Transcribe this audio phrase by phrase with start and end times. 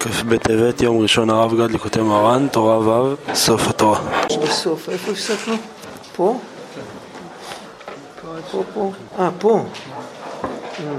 [0.00, 4.00] כ"ב בטבת, יום ראשון הרב גד ליקוטי מרן, תורה ו', סוף התורה.
[4.42, 5.54] בסוף, איפה הפסקנו?
[6.16, 6.38] פה?
[8.50, 8.92] פה, פה.
[9.18, 9.64] אה, פה.
[10.44, 10.92] אה,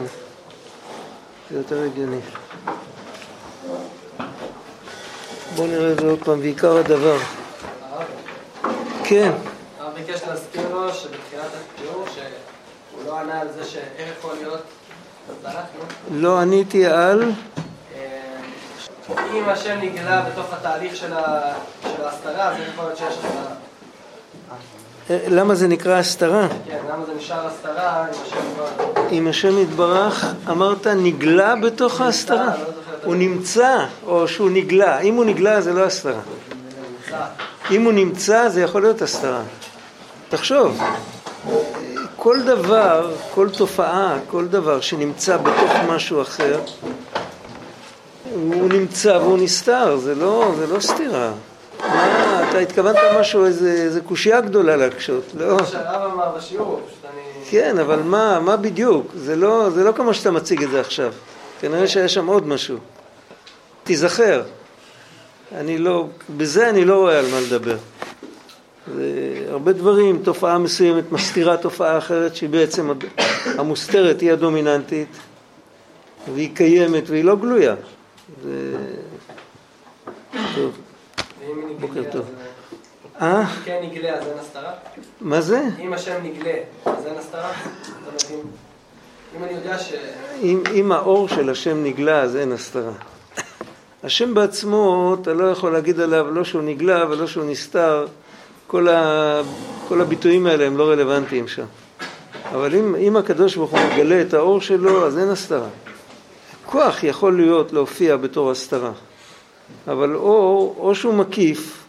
[1.51, 2.19] זה יותר הגיוני.
[5.55, 7.17] בואו נראה את זה עוד פעם, ועיקר הדבר.
[9.03, 9.31] כן.
[9.79, 14.61] הרב ביקש להזכיר לו שבתחילת התיאור שהוא לא ענה על זה שאיך יכול להיות
[15.45, 15.79] אנחנו
[16.11, 17.31] לא עניתי על...
[19.33, 23.53] אם השם נגלה בתוך התהליך של ההסתרה, אז יכול להיות שיש הסתרה?
[25.09, 26.47] אה, למה זה נקרא הסתרה?
[26.67, 29.07] כן, למה זה נשאר הסתרה אם השם כבר...
[29.11, 32.45] אם השם יתברך, אמרת נגלה בתוך ההסתרה?
[32.45, 32.63] לא
[33.03, 34.99] הוא נמצא או שהוא נגלה?
[34.99, 36.19] אם הוא נגלה זה לא הסתרה.
[37.71, 39.41] אם הוא נמצא זה יכול להיות הסתרה.
[40.29, 40.81] תחשוב,
[42.15, 46.59] כל דבר, כל תופעה, כל דבר שנמצא בתוך משהו אחר,
[48.53, 51.31] הוא נמצא והוא נסתר, זה לא, זה לא סתירה.
[51.79, 55.57] מה, אתה התכוונת משהו, איזה, קושייה גדולה להקשות, לא?
[55.57, 57.45] מה שהרב אמר בשיעור, פשוט אני...
[57.49, 59.11] כן, אבל מה, מה בדיוק?
[59.15, 61.13] זה לא, זה לא כמו שאתה מציג את זה עכשיו.
[61.59, 62.77] כנראה שהיה שם עוד משהו.
[63.83, 64.43] תיזכר.
[65.57, 66.07] אני לא,
[66.37, 67.77] בזה אני לא רואה על מה לדבר.
[68.95, 69.03] זה
[69.49, 72.91] הרבה דברים, תופעה מסוימת מסתירה תופעה אחרת שהיא בעצם
[73.45, 75.17] המוסתרת היא הדומיננטית
[76.33, 77.75] והיא קיימת והיא לא גלויה.
[78.43, 78.75] זה...
[80.55, 80.77] טוב,
[81.79, 82.25] בוקר טוב.
[83.15, 83.21] אז...
[83.21, 83.45] אה?
[83.65, 84.71] כן נגלה, אז אין הסתרה?
[85.21, 85.61] מה זה?
[85.79, 86.53] אם השם נגלה,
[86.85, 87.51] אז אין הסתרה?
[89.37, 89.93] אם אני יודע ש...
[90.41, 92.91] אם, אם האור של השם נגלה, אז אין הסתרה.
[94.03, 98.07] השם בעצמו, אתה לא יכול להגיד עליו לא שהוא נגלה ולא שהוא נסתר,
[98.67, 99.41] כל, ה,
[99.87, 101.65] כל הביטויים האלה הם לא רלוונטיים שם.
[102.51, 105.67] אבל אם, אם הקדוש ברוך הוא מגלה את האור שלו, אז אין הסתרה.
[106.71, 108.91] כוח יכול להיות, להופיע בתור הסתרה.
[109.87, 111.83] אבל אור, או שהוא מקיף,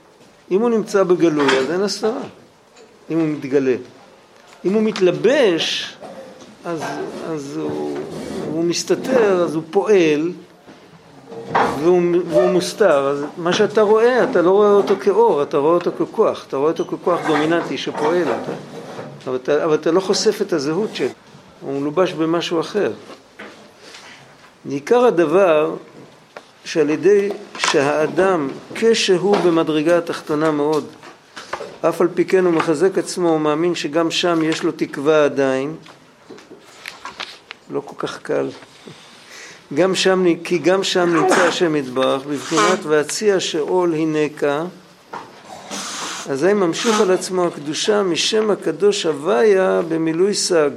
[0.51, 2.23] אם הוא נמצא בגלוי, אז אין הסתרה.
[3.11, 3.75] אם הוא מתגלה.
[4.65, 5.97] אם הוא מתלבש,
[6.65, 6.83] אז,
[7.29, 7.99] אז הוא,
[8.53, 10.33] הוא מסתתר, אז הוא פועל
[11.53, 13.09] והוא, והוא מוסתר.
[13.09, 16.71] אז מה שאתה רואה, אתה לא רואה אותו כאור, אתה רואה אותו ככוח, אתה רואה
[16.71, 18.23] אותו ככוח דומיננטי שפועל.
[18.23, 18.53] אתה,
[19.27, 21.09] אבל, אתה, אבל אתה לא חושף את הזהות שלו,
[21.61, 22.93] הוא מלובש במשהו אחר.
[24.71, 25.75] עיקר הדבר
[26.65, 27.29] שעל ידי
[27.59, 30.87] שהאדם כשהוא במדרגה התחתונה מאוד,
[31.81, 35.77] אף על פי כן הוא מחזק עצמו, הוא מאמין שגם שם יש לו תקווה עדיין,
[37.71, 38.49] לא כל כך קל.
[39.75, 44.65] גם שם, כי גם שם נמצא השם יתברך, בבחינת והציע שאול הנקה,
[46.31, 50.71] אזי ממשיך על עצמו הקדושה משם הקדוש הוויה במילוי סג.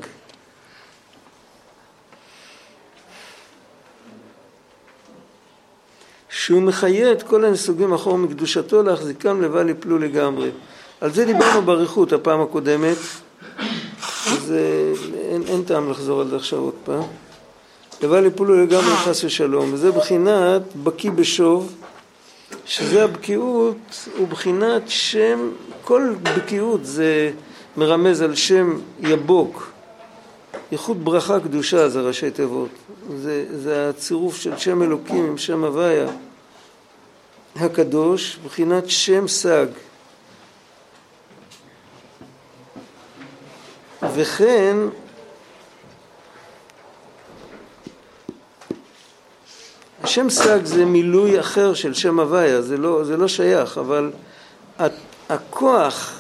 [6.46, 10.50] שהוא מחיה את כל הנסוגים אחור מקדושתו להחזיקם לבל יפלו לגמרי.
[11.02, 12.98] על זה דיברנו באריכות הפעם הקודמת,
[14.28, 14.94] אז אה,
[15.32, 17.04] אין, אין טעם לחזור על זה עכשיו עוד פעם.
[18.04, 21.76] לבל יפולו לגמרי חס ושלום, וזה בחינת בקיא בשוב,
[22.66, 25.50] שזה הבקיאות, הוא בחינת שם,
[25.84, 27.32] כל בקיאות זה
[27.78, 29.72] מרמז על שם יבוק,
[30.72, 32.70] ייחוד ברכה קדושה זה ראשי תיבות,
[33.18, 36.08] זה, זה הצירוף של שם אלוקים עם שם הוויה
[37.56, 39.66] הקדוש, בחינת שם סג.
[44.14, 44.78] וכן
[50.04, 54.12] השם סג זה מילוי אחר של שם הוויה, זה לא, זה לא שייך, אבל
[55.30, 56.20] הכוח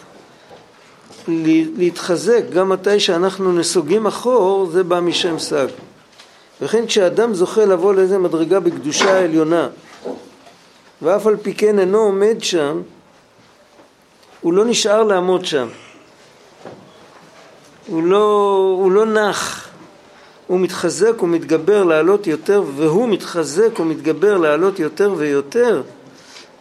[1.77, 5.67] להתחזק גם מתי שאנחנו נסוגים אחור, זה בא משם סג.
[6.61, 9.69] וכן כשאדם זוכה לבוא לאיזה מדרגה בקדושה העליונה,
[11.01, 12.81] ואף על פי כן אינו עומד שם,
[14.41, 15.67] הוא לא נשאר לעמוד שם.
[17.87, 19.69] הוא לא, הוא לא נח,
[20.47, 25.81] הוא מתחזק ומתגבר לעלות יותר, והוא מתחזק ומתגבר לעלות יותר ויותר,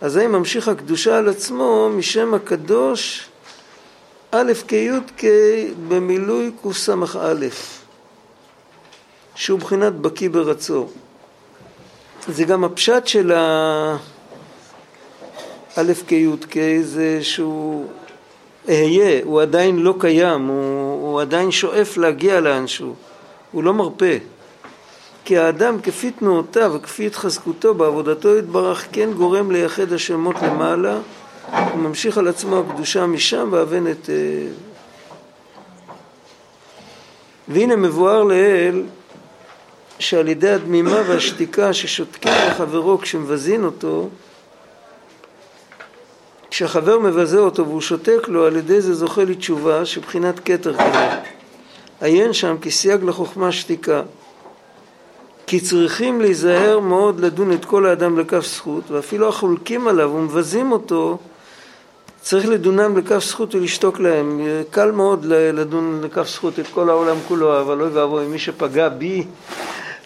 [0.01, 3.29] אזי ממשיך הקדושה על עצמו משם הקדוש
[4.31, 5.25] א' כי' כ'
[5.89, 7.35] במילוי קס"א,
[9.35, 10.89] שהוא בחינת בקיא ברצו.
[12.29, 13.97] זה גם הפשט של ה...
[15.76, 17.87] א' כי' כ' זה שהוא
[18.69, 22.94] אהיה, הוא עדיין לא קיים, הוא, הוא עדיין שואף להגיע לאנשהו,
[23.53, 24.15] הוא לא מרפה.
[25.25, 30.99] כי האדם כפי תנועותיו וכפי התחזקותו בעבודתו יתברך כן גורם לייחד השמות למעלה
[31.50, 34.11] הוא ממשיך על עצמו הקדושה משם והבן את...
[34.11, 34.47] אה,
[37.49, 38.85] והנה מבואר לעיל
[39.99, 44.09] שעל ידי הדמימה והשתיקה ששותקים לחברו כשמבזין אותו,
[46.55, 51.09] כשהחבר מבזה אותו והוא שותק לו, על ידי זה זוכה לתשובה שבחינת כתר כזה.
[52.01, 54.03] עיין שם כי סייג לחוכמה שתיקה.
[55.47, 61.19] כי צריכים להיזהר מאוד לדון את כל האדם לכף זכות, ואפילו החולקים עליו ומבזים אותו,
[62.21, 64.41] צריך לדונם לכף זכות ולשתוק להם.
[64.71, 69.25] קל מאוד לדון לכף זכות את כל העולם כולו, אבל אוי ואבוי, מי שפגע בי,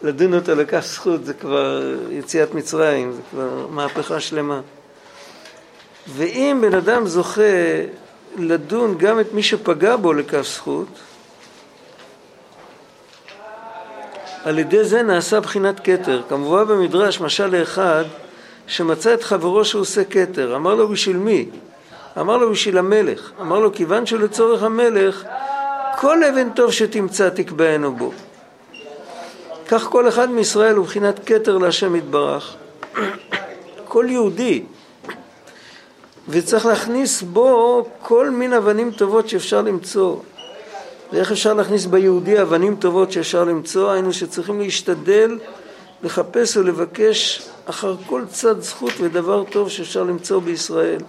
[0.03, 4.61] לדון אותו לכף זכות זה כבר יציאת מצרים, זה כבר מהפכה שלמה.
[6.17, 7.43] ואם בן אדם זוכה
[8.37, 10.89] לדון גם את מי שפגע בו לכף זכות,
[14.45, 16.23] על ידי זה נעשה בחינת כתר.
[16.29, 18.05] כמובן במדרש, משל לאחד
[18.67, 20.57] שמצא את חברו שהוא עושה כתר.
[20.57, 21.49] אמר לו, בשביל מי?
[22.21, 23.31] אמר לו, בשביל המלך.
[23.41, 25.25] אמר לו, כיוון שלצורך המלך,
[25.99, 28.13] כל אבן טוב שתמצא תקבענו בו.
[29.69, 32.55] כך כל אחד מישראל הוא בחינת כתר להשם יתברך.
[33.89, 34.63] כל יהודי.
[36.29, 40.17] וצריך להכניס בו כל מין אבנים טובות שאפשר למצוא.
[41.13, 43.91] ואיך אפשר להכניס ביהודי אבנים טובות שאפשר למצוא?
[43.91, 45.39] היינו שצריכים להשתדל
[46.03, 51.01] לחפש ולבקש אחר כל צד זכות ודבר טוב שאפשר למצוא בישראל.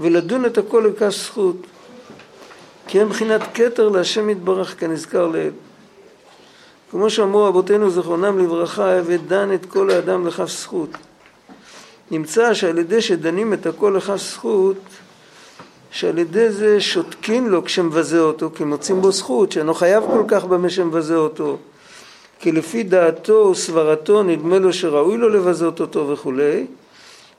[0.00, 1.56] ולדון את הכל לכף זכות.
[2.86, 5.52] כי הם מבחינת כתר להשם יתברך כנזכר לעיל.
[6.90, 10.90] כמו שאמרו רבותינו זכרונם לברכה, ודן את כל האדם לכף זכות.
[12.10, 14.76] נמצא שעל ידי שדנים את הכל לכף זכות,
[15.90, 20.44] שעל ידי זה שותקים לו כשמבזה אותו, כי מוצאים בו זכות, שאינו חייב כל כך
[20.44, 21.56] במה שמבזה אותו,
[22.40, 26.66] כי לפי דעתו וסברתו נדמה לו שראוי לו לבזות אותו וכולי,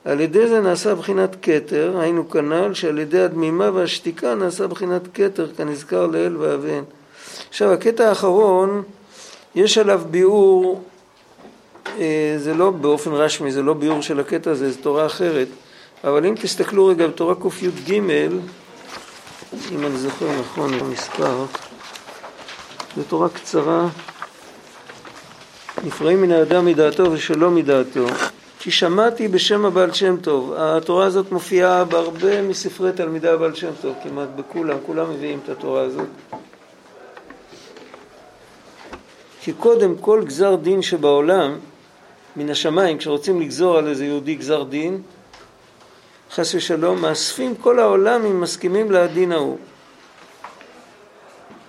[0.04, 5.46] על ידי זה נעשה בחינת כתר, היינו כנ"ל, שעל ידי הדמימה והשתיקה נעשה בחינת כתר,
[5.56, 6.82] כנזכר לאל ואבן.
[7.48, 8.82] עכשיו הקטע האחרון,
[9.54, 10.82] יש עליו ביאור,
[12.36, 15.48] זה לא באופן רשמי, זה לא ביאור של הקטע הזה, זו תורה אחרת.
[16.04, 17.92] אבל אם תסתכלו רגע בתורה קי"ג,
[19.72, 21.44] אם אני זוכר נכון המספר,
[22.96, 23.88] זו תורה קצרה,
[25.84, 28.06] נפרעים מן האדם מדעתו ושלא מדעתו,
[28.58, 30.54] כי שמעתי בשם הבעל שם טוב.
[30.56, 35.82] התורה הזאת מופיעה בהרבה מספרי תלמידי הבעל שם טוב, כמעט בכולם, כולם מביאים את התורה
[35.82, 36.08] הזאת.
[39.40, 41.58] כי קודם כל גזר דין שבעולם,
[42.36, 45.02] מן השמיים, כשרוצים לגזור על איזה יהודי גזר דין,
[46.30, 49.58] חס ושלום, מאספים כל העולם אם מסכימים לדין ההוא.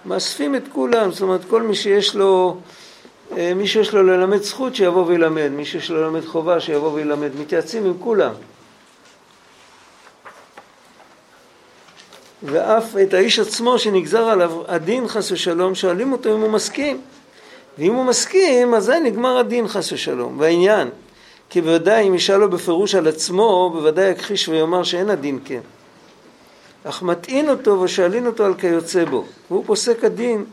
[0.05, 2.57] מאספים את כולם, זאת אומרת כל מי שיש לו,
[3.37, 7.29] אה, מי שיש לו ללמד זכות שיבוא וילמד, מי שיש לו ללמד חובה שיבוא וילמד,
[7.39, 8.33] מתייעצים עם כולם.
[12.43, 17.01] ואף את האיש עצמו שנגזר עליו הדין חס ושלום, שואלים אותו אם הוא מסכים.
[17.77, 20.39] ואם הוא מסכים, אז זה נגמר הדין חס ושלום.
[20.39, 20.89] והעניין,
[21.49, 25.59] כי בוודאי אם ישאל לו בפירוש על עצמו, בוודאי יכחיש ויאמר שאין הדין כן.
[26.83, 30.45] אך מטעין אותו ושואלין אותו על כיוצא בו, והוא פוסק הדין,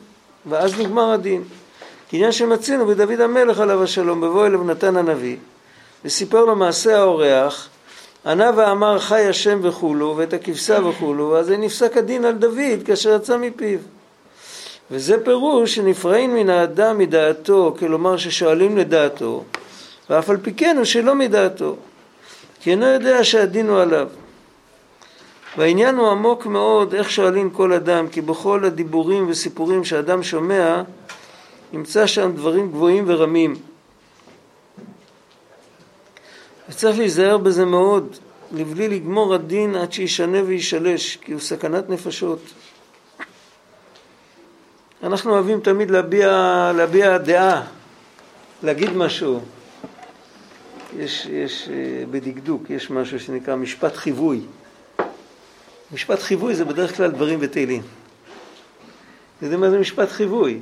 [0.46, 1.44] ואז נגמר הדין.
[2.10, 5.36] כעניין שמצינו בדוד המלך עליו השלום, בבוא אליו נתן הנביא,
[6.04, 7.68] וסיפר לו מעשה האורח,
[8.26, 13.36] ענה ואמר חי השם וכולו, ואת הכבשה וכולו, אז נפסק הדין על דוד כאשר יצא
[13.36, 13.78] מפיו.
[14.90, 19.44] וזה פירוש שנפרעים מן האדם מדעתו, כלומר ששואלים לדעתו,
[20.10, 21.76] ואף על פי כן הוא שלא מדעתו,
[22.60, 24.08] כי אינו יודע שהדין הוא עליו.
[25.56, 30.82] והעניין הוא עמוק מאוד איך שואלים כל אדם, כי בכל הדיבורים וסיפורים שאדם שומע,
[31.72, 33.56] נמצא שם דברים גבוהים ורמים.
[36.68, 38.16] וצריך להיזהר בזה מאוד,
[38.52, 42.40] לבלי לגמור הדין עד שישנה וישלש, כי הוא סכנת נפשות.
[45.02, 47.62] אנחנו אוהבים תמיד להביע, להביע דעה,
[48.62, 49.40] להגיד משהו.
[50.96, 54.40] יש, יש אה, בדקדוק, יש משהו שנקרא משפט חיווי.
[55.92, 57.82] משפט חיווי זה בדרך כלל דברים ותהילים.
[59.38, 60.60] אתה יודע מה זה משפט חיווי?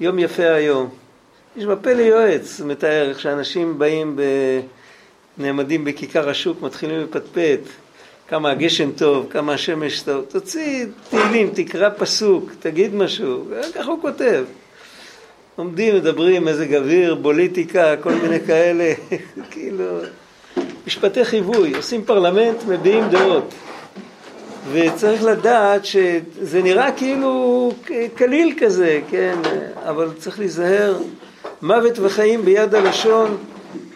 [0.00, 0.90] יום יפה היום.
[1.56, 4.18] יש בפה ליועץ, מתאר איך שאנשים באים.
[5.38, 7.60] נעמדים בכיכר השוק, מתחילים לפטפט,
[8.32, 10.24] כמה הגשם טוב, כמה השמש טוב.
[10.28, 14.44] תוציא תהילים, תקרא פסוק, תגיד משהו, ככה הוא כותב.
[15.56, 18.92] עומדים, מדברים, מזג אוויר, פוליטיקה, כל מיני כאלה,
[19.50, 19.84] כאילו,
[20.86, 23.54] משפטי חיווי, עושים פרלמנט, מביעים דעות.
[24.72, 27.72] וצריך לדעת שזה נראה כאילו
[28.14, 29.36] קליל כזה, כן,
[29.88, 30.98] אבל צריך להיזהר,
[31.62, 33.36] מוות וחיים ביד הלשון,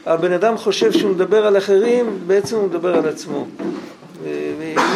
[0.06, 3.46] הבן אדם חושב שהוא מדבר על אחרים, בעצם הוא מדבר על עצמו.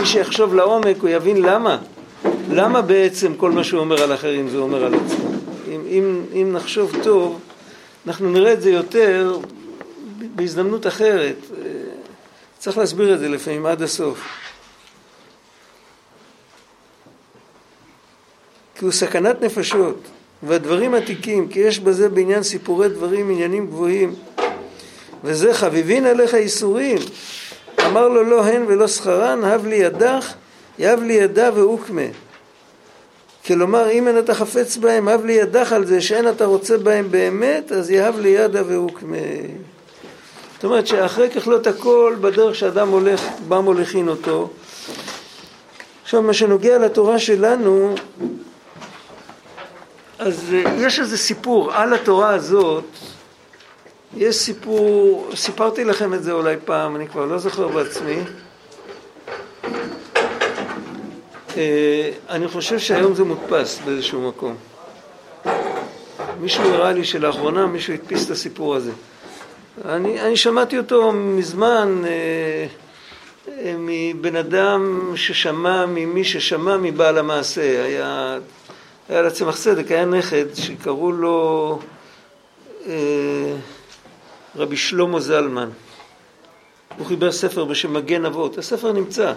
[0.00, 1.78] ומי שיחשוב לעומק הוא יבין למה,
[2.50, 5.30] למה בעצם כל מה שהוא אומר על אחרים זה אומר על עצמו.
[5.68, 7.40] אם, אם, אם נחשוב טוב,
[8.06, 9.38] אנחנו נראה את זה יותר
[10.34, 11.36] בהזדמנות אחרת.
[12.58, 14.22] צריך להסביר את זה לפעמים עד הסוף.
[18.74, 20.00] כי הוא סכנת נפשות,
[20.42, 24.14] והדברים עתיקים, כי יש בזה בעניין סיפורי דברים עניינים גבוהים.
[25.24, 26.98] וזה חביבין עליך ייסורים.
[27.90, 30.32] אמר לו לא הן ולא שכרן, הב לי ידך,
[30.78, 32.02] יהב לי ידה ואוקמה.
[33.46, 37.10] כלומר, אם אין אתה חפץ בהם, הב לי ידך על זה שאין אתה רוצה בהם
[37.10, 39.16] באמת, אז יהב לי ידה ואוקמה.
[40.54, 44.48] זאת אומרת שאחרי ככלות הכל, בדרך שאדם הולך, בא מוליכין אותו.
[46.02, 47.94] עכשיו, מה שנוגע לתורה שלנו,
[50.18, 52.84] אז אה, יש איזה סיפור על התורה הזאת,
[54.16, 58.16] יש סיפור, סיפרתי לכם את זה אולי פעם, אני כבר לא זוכר בעצמי.
[61.56, 64.56] אה, אני חושב שהיום זה מודפס באיזשהו מקום.
[66.40, 68.92] מישהו הראה לי שלאחרונה מישהו הדפיס את הסיפור הזה.
[69.84, 72.66] אני, אני שמעתי אותו מזמן אה,
[73.48, 77.84] אה, מבן אדם ששמע ממי ששמע מבעל המעשה.
[77.84, 78.38] היה,
[79.08, 81.78] היה לצמח צדק, היה נכד שקראו לו
[82.86, 82.92] אה,
[84.56, 85.68] רבי שלמה זלמן.
[86.98, 88.58] הוא חיבר ספר בשם מגן אבות.
[88.58, 89.32] הספר נמצא.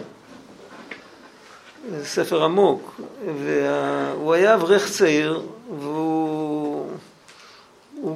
[1.92, 3.02] זה ספר עמוק.
[3.44, 5.42] והוא היה אברך צעיר,
[5.80, 6.88] והוא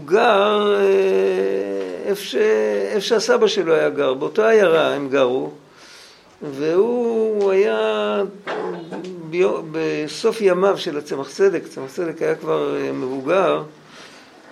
[0.06, 0.82] גר אה,
[2.06, 2.36] איפה, ש...
[2.92, 5.52] איפה שהסבא שלו היה גר, באותה עיירה הם גרו,
[6.42, 8.22] והוא היה
[9.30, 9.62] ביו...
[9.72, 13.64] בסוף ימיו של הצמח צדק, צמח צדק היה כבר אה, מבוגר,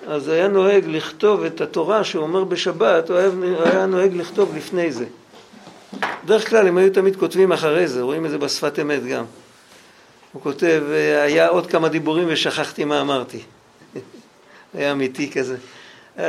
[0.07, 5.05] אז היה נוהג לכתוב את התורה שהוא אומר בשבת, הוא היה, נוהג לכתוב לפני זה.
[6.25, 9.25] בדרך כלל הם היו תמיד כותבים אחרי זה, רואים את זה בשפת אמת גם.
[10.31, 13.39] הוא כותב, אה, היה עוד כמה דיבורים ושכחתי מה אמרתי.
[14.73, 15.55] היה אמיתי כזה.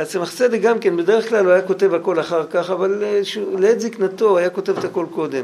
[0.03, 3.21] צמח צדק גם כן, בדרך כלל הוא היה כותב הכל אחר כך, אבל אה,
[3.59, 5.43] לעת זקנתו היה כותב את הכל קודם.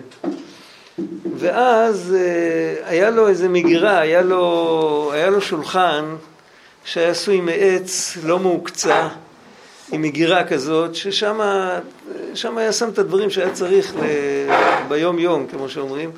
[1.37, 6.05] ואז אה, היה לו איזה מגירה, היה לו, היה לו שולחן
[6.85, 9.07] שהיה עשוי מעץ לא מעוקצע,
[9.91, 11.39] עם מגירה כזאת, ששם
[12.57, 13.99] היה שם את הדברים שהיה צריך ל...
[14.87, 16.11] ביום יום, כמו שאומרים,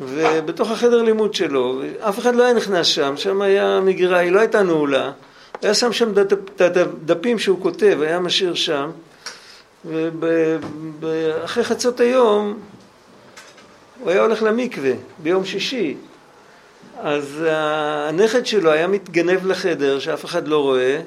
[0.00, 4.40] ובתוך החדר לימוד שלו, אף אחד לא היה נכנס שם, שם היה מגירה, היא לא
[4.40, 5.12] הייתה נעולה.
[5.62, 6.12] היה שם שם
[6.56, 8.90] את הדפים שהוא כותב, היה משאיר שם,
[11.00, 12.58] ואחרי חצות היום
[14.00, 15.96] הוא היה הולך למקווה ביום שישי.
[17.04, 21.00] אז הנכד שלו היה מתגנב לחדר שאף אחד לא רואה,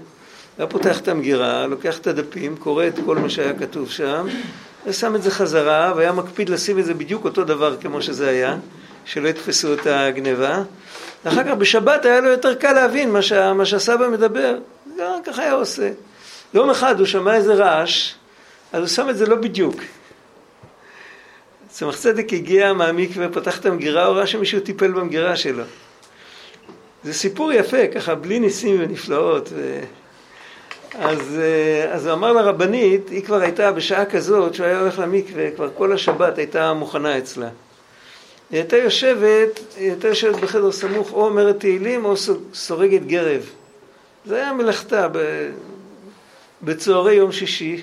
[0.58, 4.28] היה פותח את המגירה, לוקח את הדפים, קורא את כל מה שהיה כתוב שם,
[4.86, 8.58] ושם את זה חזרה, והיה מקפיד לשים את זה בדיוק אותו דבר כמו שזה היה,
[9.06, 10.64] שלא יתפסו את הגניבה.
[11.26, 14.58] ואחר כך בשבת היה לו יותר קל להבין מה, שה, מה שהסבא מדבר,
[15.26, 15.92] ככה היה עושה.
[16.54, 18.14] יום אחד הוא שמע איזה רעש,
[18.74, 19.76] אז הוא שם את זה לא בדיוק.
[21.70, 25.64] צמח צדק הגיע מהמקווה, פתח את המגירה, הוא ראה שמישהו טיפל במגירה שלו.
[27.04, 29.50] זה סיפור יפה, ככה, בלי ניסים ונפלאות.
[29.54, 29.80] ו...
[31.00, 35.52] אז, אה, אז הוא אמר לרבנית, היא כבר הייתה בשעה כזאת שהוא היה הולך למקווה,
[35.52, 37.50] כבר כל השבת הייתה מוכנה אצלה.
[38.50, 42.14] היא הייתה יושבת, היא הייתה יושבת בחדר סמוך, או אומרת תהילים או
[42.54, 43.42] סורגת גרב.
[44.26, 45.08] זה היה מלאכתה
[46.62, 47.82] בצהרי יום שישי,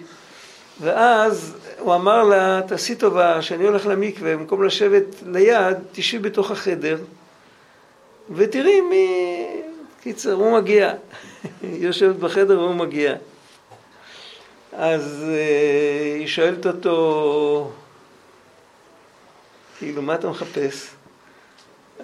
[0.81, 6.97] ואז הוא אמר לה, תעשי טובה, שאני הולך למקווה, במקום לשבת ליד, תשבי בתוך החדר,
[8.31, 9.47] ותראי מי...
[10.03, 10.93] קיצר, הוא מגיע.
[11.63, 13.15] יושבת בחדר והוא מגיע.
[14.73, 17.71] אז uh, היא שואלת אותו,
[19.79, 20.91] כאילו, מה אתה מחפש?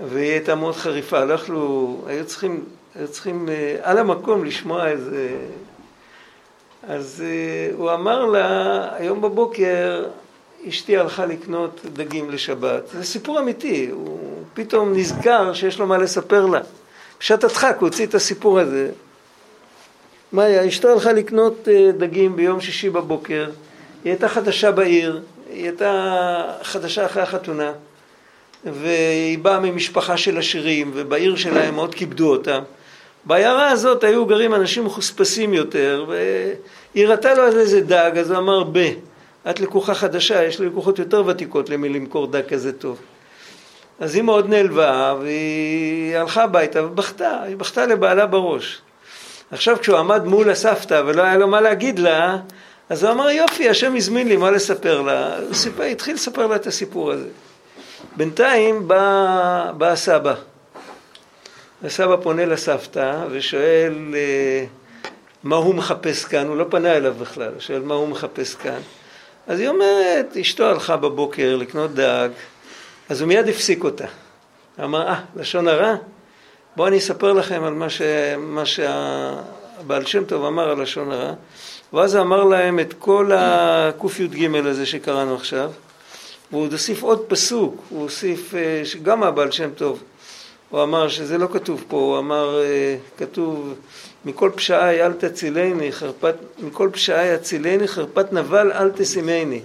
[0.08, 5.36] והיא הייתה מאוד חריפה, לא יכלו, היו צריכים, היו צריכים אה, על המקום לשמוע איזה...
[6.82, 10.06] אז אה, הוא אמר לה, היום בבוקר
[10.68, 12.88] אשתי הלכה לקנות דגים לשבת.
[12.92, 16.60] זה סיפור אמיתי, הוא פתאום נזכר שיש לו מה לספר לה.
[17.20, 18.90] בשעת הדחק הוא הוציא את הסיפור הזה.
[20.32, 20.68] מה היה?
[20.68, 23.50] אשתו הלכה לקנות אה, דגים ביום שישי בבוקר,
[24.04, 25.20] היא הייתה חדשה בעיר,
[25.52, 27.72] היא הייתה חדשה אחרי החתונה,
[28.64, 32.58] והיא באה ממשפחה של עשירים, ובעיר שלהם מאוד כיבדו אותה.
[33.24, 38.38] בעיירה הזאת היו גרים אנשים מחוספסים יותר, והיא הראתה לו על איזה דג, אז הוא
[38.38, 38.78] אמר, ב,
[39.50, 42.98] את לקוחה חדשה, יש לקוחות יותר ותיקות למי למכור דג כזה טוב.
[44.00, 48.80] אז היא מאוד נעלבה, והיא הלכה הביתה ובכתה, היא בכתה לבעלה בראש.
[49.50, 52.38] עכשיו כשהוא עמד מול הסבתא ולא היה לו מה להגיד לה,
[52.88, 55.38] אז הוא אמר, יופי, השם הזמין לי מה לספר לה.
[55.38, 57.28] הוא סיפר, התחיל לספר לה את הסיפור הזה.
[58.16, 60.34] בינתיים בא, בא הסבא.
[61.84, 64.64] הסבא פונה לסבתא ושואל אה,
[65.42, 68.80] מה הוא מחפש כאן, הוא לא פנה אליו בכלל, הוא שואל מה הוא מחפש כאן.
[69.46, 72.28] אז היא אומרת, אשתו הלכה בבוקר לקנות דג,
[73.10, 74.04] אז הוא מיד הפסיק אותה.
[74.84, 75.94] אמר, אה, לשון הרע?
[76.76, 78.02] בואו אני אספר לכם על מה, ש...
[78.38, 81.32] מה שהבעל שם טוב אמר על לשון הרע.
[81.92, 85.70] ואז אמר להם את כל הקי"ג הזה שקראנו עכשיו,
[86.50, 90.02] והוא הוסיף עוד פסוק, הוא הוסיף, אה, גם הבעל שם טוב,
[90.70, 93.74] הוא אמר שזה לא כתוב פה, הוא אמר, אה, כתוב,
[94.24, 99.60] מכל פשעי אל תצילני, חרפת, מכל פשעי הצילני, חרפת נבל אל תשימני.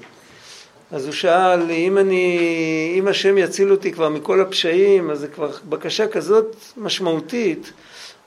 [0.92, 5.50] אז הוא שאל, אם אני, אם השם יציל אותי כבר מכל הפשעים, אז זה כבר
[5.70, 7.74] בקשה כזאת משמעותית,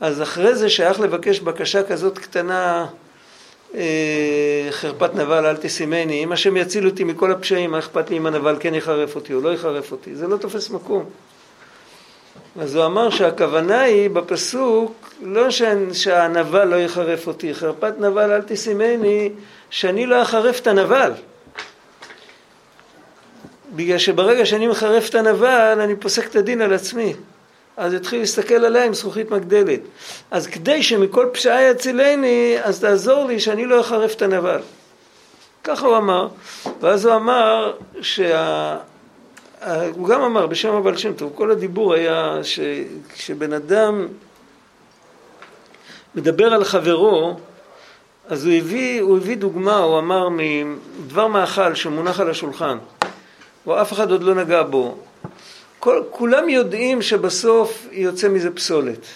[0.00, 2.86] אז אחרי זה שייך לבקש בקשה כזאת קטנה,
[3.74, 8.26] אה, חרפת נבל אל תשימני, אם השם יציל אותי מכל הפשעים, מה אכפת לי אם
[8.26, 11.04] הנבל כן יחרף אותי או לא יחרף אותי, זה לא תופס מקום.
[12.60, 15.48] אז הוא אמר שהכוונה היא בפסוק, לא
[15.92, 19.30] שהנבל לא יחרף אותי, חרפת נבל אל תשימני,
[19.70, 21.12] שאני לא אחרף את הנבל.
[23.72, 27.14] בגלל שברגע שאני מחרף את הנבל, אני פוסק את הדין על עצמי.
[27.76, 29.80] אז יתחיל להסתכל עליה עם זכוכית מגדלת.
[30.30, 34.60] אז כדי שמכל פשעי יצילני, אז תעזור לי שאני לא אחרף את הנבל.
[35.64, 36.28] ככה הוא אמר.
[36.80, 38.76] ואז הוא אמר שה...
[39.94, 44.08] הוא גם אמר בשם הבעל שם טוב, כל הדיבור היה שכשבן אדם
[46.14, 47.36] מדבר על חברו,
[48.28, 52.78] אז הוא הביא, הוא הביא דוגמה, הוא אמר מדבר מאכל שמונח על השולחן,
[53.68, 54.96] ואף אחד עוד לא נגע בו.
[55.78, 59.06] כל, כולם יודעים שבסוף יוצא מזה פסולת.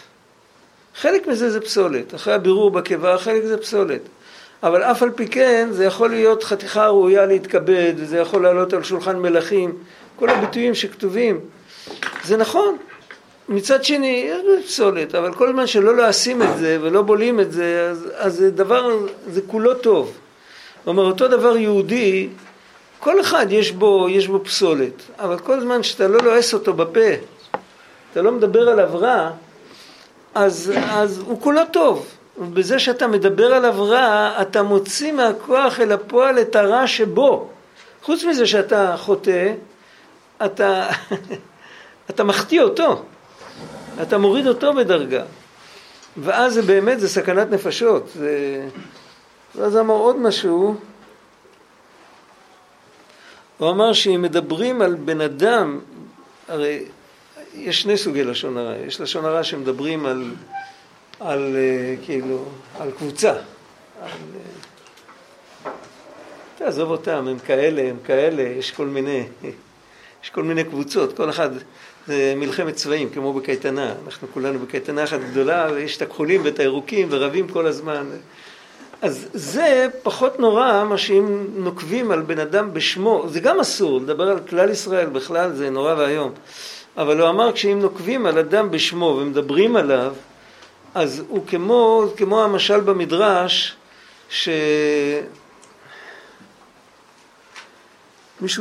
[0.96, 4.00] חלק מזה זה פסולת, אחרי הבירור בקיבה חלק זה פסולת.
[4.62, 8.82] אבל אף על פי כן זה יכול להיות חתיכה ראויה להתכבד, וזה יכול לעלות על
[8.82, 9.72] שולחן מלכים,
[10.16, 11.40] כל הביטויים שכתובים.
[12.24, 12.76] זה נכון.
[13.48, 17.88] מצד שני, יש פסולת, אבל כל זמן שלא לועשים את זה ולא בולים את זה,
[17.90, 20.12] אז, אז זה דבר, זה כולו טוב.
[20.84, 22.28] כלומר, אותו דבר יהודי,
[23.02, 27.10] כל אחד יש בו, יש בו פסולת, אבל כל זמן שאתה לא לועס אותו בפה,
[28.12, 29.30] אתה לא מדבר עליו רע,
[30.34, 32.06] אז, אז הוא כולו טוב.
[32.38, 37.48] ובזה שאתה מדבר עליו רע, אתה מוציא מהכוח אל הפועל את הרע שבו.
[38.02, 39.52] חוץ מזה שאתה חוטא,
[40.44, 40.88] אתה,
[42.10, 43.02] אתה מחטיא אותו,
[44.02, 45.22] אתה מוריד אותו בדרגה.
[46.16, 48.08] ואז זה באמת, זה סכנת נפשות.
[48.14, 48.66] זה...
[49.54, 50.76] ואז אמר עוד משהו,
[53.62, 55.80] הוא אמר שאם מדברים על בן אדם,
[56.48, 56.84] הרי
[57.54, 60.30] יש שני סוגי לשון הרע, יש לשון הרע שמדברים על,
[61.20, 62.44] על uh, כאילו,
[62.78, 63.30] על קבוצה,
[64.02, 64.10] על,
[65.64, 65.68] uh,
[66.58, 69.24] תעזוב אותם, הם כאלה, הם כאלה, יש כל מיני,
[70.24, 71.50] יש כל מיני קבוצות, כל אחד
[72.06, 77.08] זה מלחמת צבעים, כמו בקייטנה, אנחנו כולנו בקייטנה אחת גדולה, ויש את הכחולים ואת הירוקים
[77.10, 78.06] ורבים כל הזמן.
[79.02, 84.28] אז זה פחות נורא מה שאם נוקבים על בן אדם בשמו, זה גם אסור, לדבר
[84.30, 86.32] על כלל ישראל בכלל זה נורא ואיום.
[86.96, 90.14] אבל הוא אמר כשאם נוקבים על אדם בשמו ומדברים עליו,
[90.94, 93.76] אז הוא כמו, כמו המשל במדרש,
[94.28, 95.26] שמישהו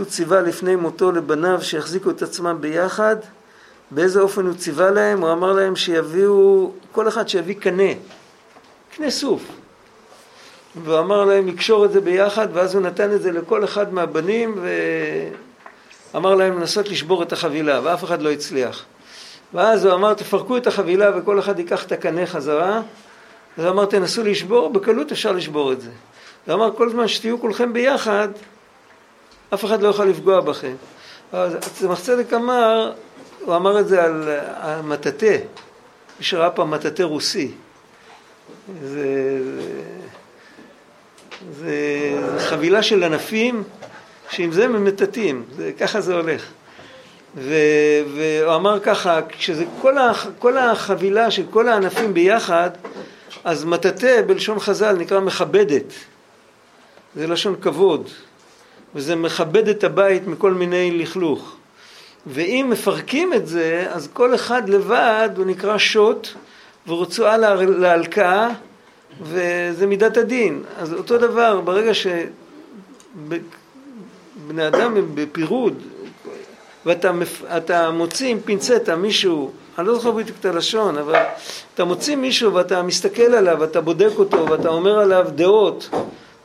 [0.07, 3.15] ציווה לפני מותו לבניו שיחזיקו את עצמם ביחד,
[3.91, 5.21] באיזה אופן הוא ציווה להם?
[5.21, 7.91] הוא אמר להם שיביאו, כל אחד שיביא קנה,
[8.95, 9.60] קנה סוף.
[10.75, 14.55] והוא אמר להם לקשור את זה ביחד, ואז הוא נתן את זה לכל אחד מהבנים,
[16.13, 18.85] ואמר להם לנסות לשבור את החבילה, ואף אחד לא הצליח.
[19.53, 22.81] ואז הוא אמר, תפרקו את החבילה וכל אחד ייקח את הקנה חזרה.
[23.57, 25.89] אז הוא אמר, תנסו לשבור, בקלות אפשר לשבור את זה.
[26.47, 28.27] הוא אמר, כל זמן שתהיו כולכם ביחד,
[29.53, 30.73] אף אחד לא יכול לפגוע בכם.
[31.31, 32.91] אז צמח צדק אמר,
[33.39, 35.35] הוא אמר את זה על המטאטה,
[36.19, 37.51] מי שראה פעם מטאטה רוסי.
[38.83, 39.07] זה,
[41.51, 41.73] זה,
[42.33, 43.63] זה חבילה של ענפים
[44.29, 45.43] שעם זה הם מטאטאים,
[45.79, 46.45] ככה זה הולך.
[47.35, 47.55] ו,
[48.15, 52.69] והוא אמר ככה, כשזה כל, הח, כל החבילה של כל הענפים ביחד,
[53.43, 55.93] אז מטאטא בלשון חז"ל נקרא מכבדת,
[57.15, 58.09] זה לשון כבוד,
[58.95, 61.55] וזה מכבד את הבית מכל מיני לכלוך.
[62.27, 66.27] ואם מפרקים את זה, אז כל אחד לבד הוא נקרא שוט
[66.87, 68.49] ורצועה להלקאה
[69.21, 70.63] וזה מידת הדין.
[70.77, 73.37] אז אותו דבר, ברגע שבני
[74.67, 75.73] אדם הם בפירוד
[76.85, 81.15] ואתה מוציא עם פינצטה מישהו, אני לא זוכר בדיוק את הלשון, אבל
[81.73, 85.89] אתה מוציא מישהו ואתה מסתכל עליו ואתה בודק אותו ואתה אומר עליו דעות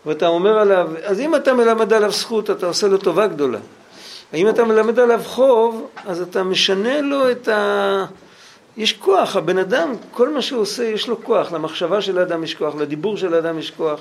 [0.07, 3.59] ואתה אומר עליו, אז אם אתה מלמד עליו זכות אתה עושה לו טובה גדולה.
[4.35, 8.05] אם אתה מלמד עליו חוב, אז אתה משנה לו את, ה,
[8.76, 12.54] יש כוח, הבן אדם, כל מה שהוא עושה יש לו כוח, למחשבה של האדם יש
[12.54, 14.00] כוח, לדיבור של האדם יש כוח.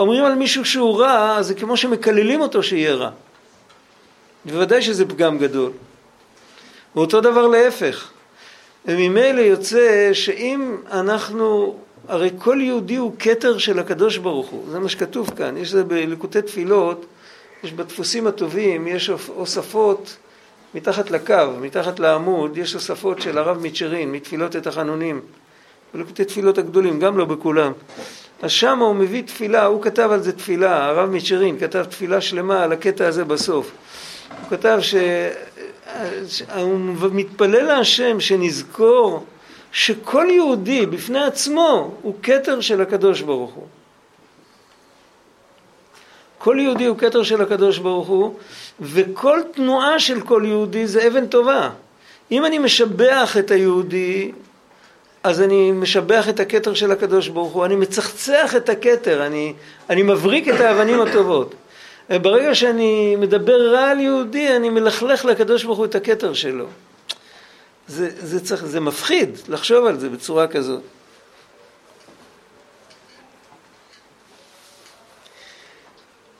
[0.00, 3.10] אומרים על מישהו שהוא רע, זה כמו שמקללים אותו שיהיה רע.
[4.44, 5.72] בוודאי שזה פגם גדול.
[6.96, 8.10] ואותו דבר להפך.
[8.86, 14.88] וממילא יוצא שאם אנחנו, הרי כל יהודי הוא כתר של הקדוש ברוך הוא, זה מה
[14.88, 17.06] שכתוב כאן, יש זה בליקוטי תפילות,
[17.64, 20.16] יש בדפוסים הטובים, יש הוספות
[20.74, 25.20] מתחת לקו, מתחת לעמוד, יש הוספות של הרב מצ'רין, מתפילות את החנונים,
[25.94, 27.72] בליקוטי תפילות הגדולים, גם לא בכולם.
[28.42, 32.62] אז שם הוא מביא תפילה, הוא כתב על זה תפילה, הרב מצ'רין כתב תפילה שלמה
[32.62, 33.70] על הקטע הזה בסוף.
[34.40, 34.94] הוא כתב ש...
[36.56, 36.78] הוא
[37.12, 39.24] מתפלל להשם שנזכור
[39.72, 43.66] שכל יהודי בפני עצמו הוא כתר של הקדוש ברוך הוא.
[46.42, 48.34] כל יהודי הוא כתר של הקדוש ברוך הוא,
[48.80, 51.70] וכל תנועה של כל יהודי זה אבן טובה.
[52.32, 54.32] אם אני משבח את היהודי,
[55.22, 59.54] אז אני משבח את הכתר של הקדוש ברוך הוא, אני מצחצח את הכתר, אני,
[59.90, 61.54] אני מבריק את האבנים הטובות.
[62.10, 66.66] ברגע שאני מדבר רע על יהודי, אני מלכלך לקדוש ברוך הוא את הכתר שלו.
[67.88, 70.80] זה, זה, צריך, זה מפחיד לחשוב על זה בצורה כזאת.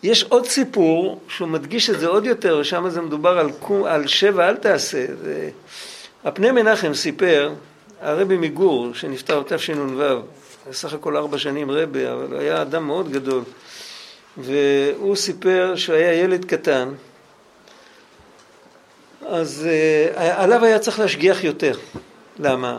[0.02, 3.50] יש עוד סיפור שהוא מדגיש את זה עוד יותר, ושם זה מדובר על,
[3.86, 5.06] על שבע אל תעשה.
[6.24, 7.52] הפני מנחם סיפר,
[8.00, 10.22] הרבי מגור, שנפטר בתשנ"ו,
[10.70, 13.42] בסך הכל ארבע שנים רבי, אבל היה אדם מאוד גדול.
[14.36, 16.88] והוא סיפר שהוא היה ילד קטן,
[19.26, 19.68] אז
[20.16, 21.78] uh, עליו היה צריך להשגיח יותר.
[22.38, 22.78] למה?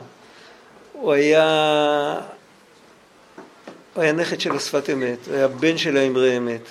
[0.93, 2.19] הוא היה,
[3.93, 6.61] הוא היה נכד של השפת אמת, הוא היה בן של האמרי אמת.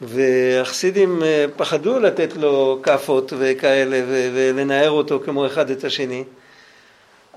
[0.00, 6.24] והחסידים אה, פחדו לתת לו כאפות וכאלה ולנער אותו כמו אחד את השני.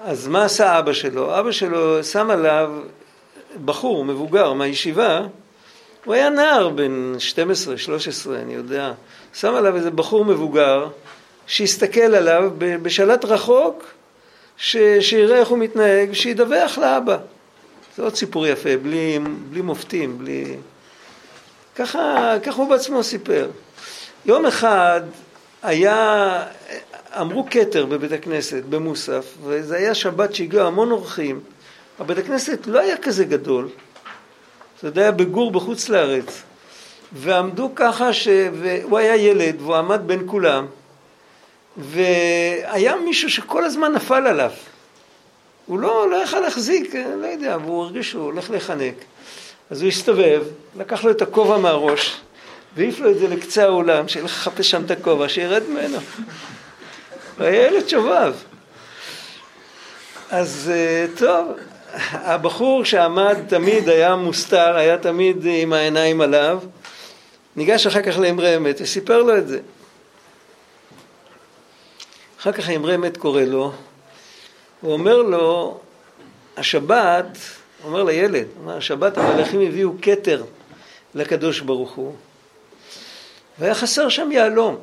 [0.03, 1.39] אז מה עשה אבא שלו?
[1.39, 2.71] אבא שלו שם עליו
[3.65, 5.21] בחור מבוגר מהישיבה
[6.05, 8.93] הוא היה נער בן 12, 13, אני יודע.
[9.33, 10.87] שם עליו איזה בחור מבוגר
[11.47, 13.83] שהסתכל עליו בשלט רחוק,
[14.57, 14.77] ש...
[14.99, 17.17] שיראה איך הוא מתנהג, שידווח לאבא.
[17.95, 20.55] זה עוד סיפור יפה, בלי, בלי מופתים, בלי...
[21.77, 23.49] ככה, ככה הוא בעצמו סיפר.
[24.25, 25.01] יום אחד
[25.63, 26.43] היה,
[27.19, 31.39] אמרו כתר בבית הכנסת, במוסף, וזה היה שבת שהגיעו המון אורחים.
[31.99, 33.69] הבית הכנסת לא היה כזה גדול,
[34.81, 36.43] זה היה בגור בחוץ לארץ.
[37.13, 38.27] ועמדו ככה, ש...
[38.61, 40.65] והוא היה ילד והוא עמד בין כולם,
[41.77, 44.51] והיה מישהו שכל הזמן נפל עליו.
[45.65, 48.95] הוא לא, לא יכל להחזיק, לא יודע, והוא הרגיש שהוא הולך להיחנק.
[49.69, 50.43] אז הוא הסתובב,
[50.77, 52.17] לקח לו את הכובע מהראש,
[52.75, 55.97] והעיף לו את זה לקצה האולם, שילך לחפש שם את הכובע, שירד ממנו.
[57.37, 58.33] והיה ילד שובב.
[60.29, 61.47] אז אה, טוב,
[62.11, 66.59] הבחור שעמד תמיד היה מוסתר, היה תמיד עם העיניים עליו,
[67.55, 69.59] ניגש אחר כך לאמרי אמת וסיפר לו את זה.
[72.39, 73.71] אחר כך האמרי אמת קורא לו,
[74.81, 75.79] הוא אומר לו,
[76.57, 77.37] השבת,
[77.83, 80.43] אומר לילד, הוא אומר, השבת המלאכים הביאו כתר
[81.15, 82.15] לקדוש ברוך הוא,
[83.59, 84.77] והיה חסר שם יהלום.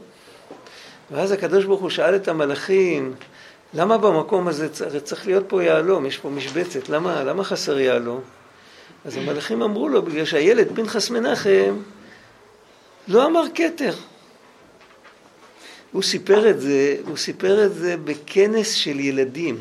[1.11, 3.14] ואז הקדוש ברוך הוא שאל את המלאכים,
[3.74, 4.68] למה במקום הזה
[5.04, 8.20] צריך להיות פה יהלום, יש פה משבצת, למה, למה חסר יהלום?
[9.04, 11.76] אז המלאכים אמרו לו, בגלל שהילד פנחס מנחם
[13.09, 13.94] לא אמר כתר.
[15.92, 19.61] הוא סיפר את זה, הוא סיפר את זה בכנס של ילדים.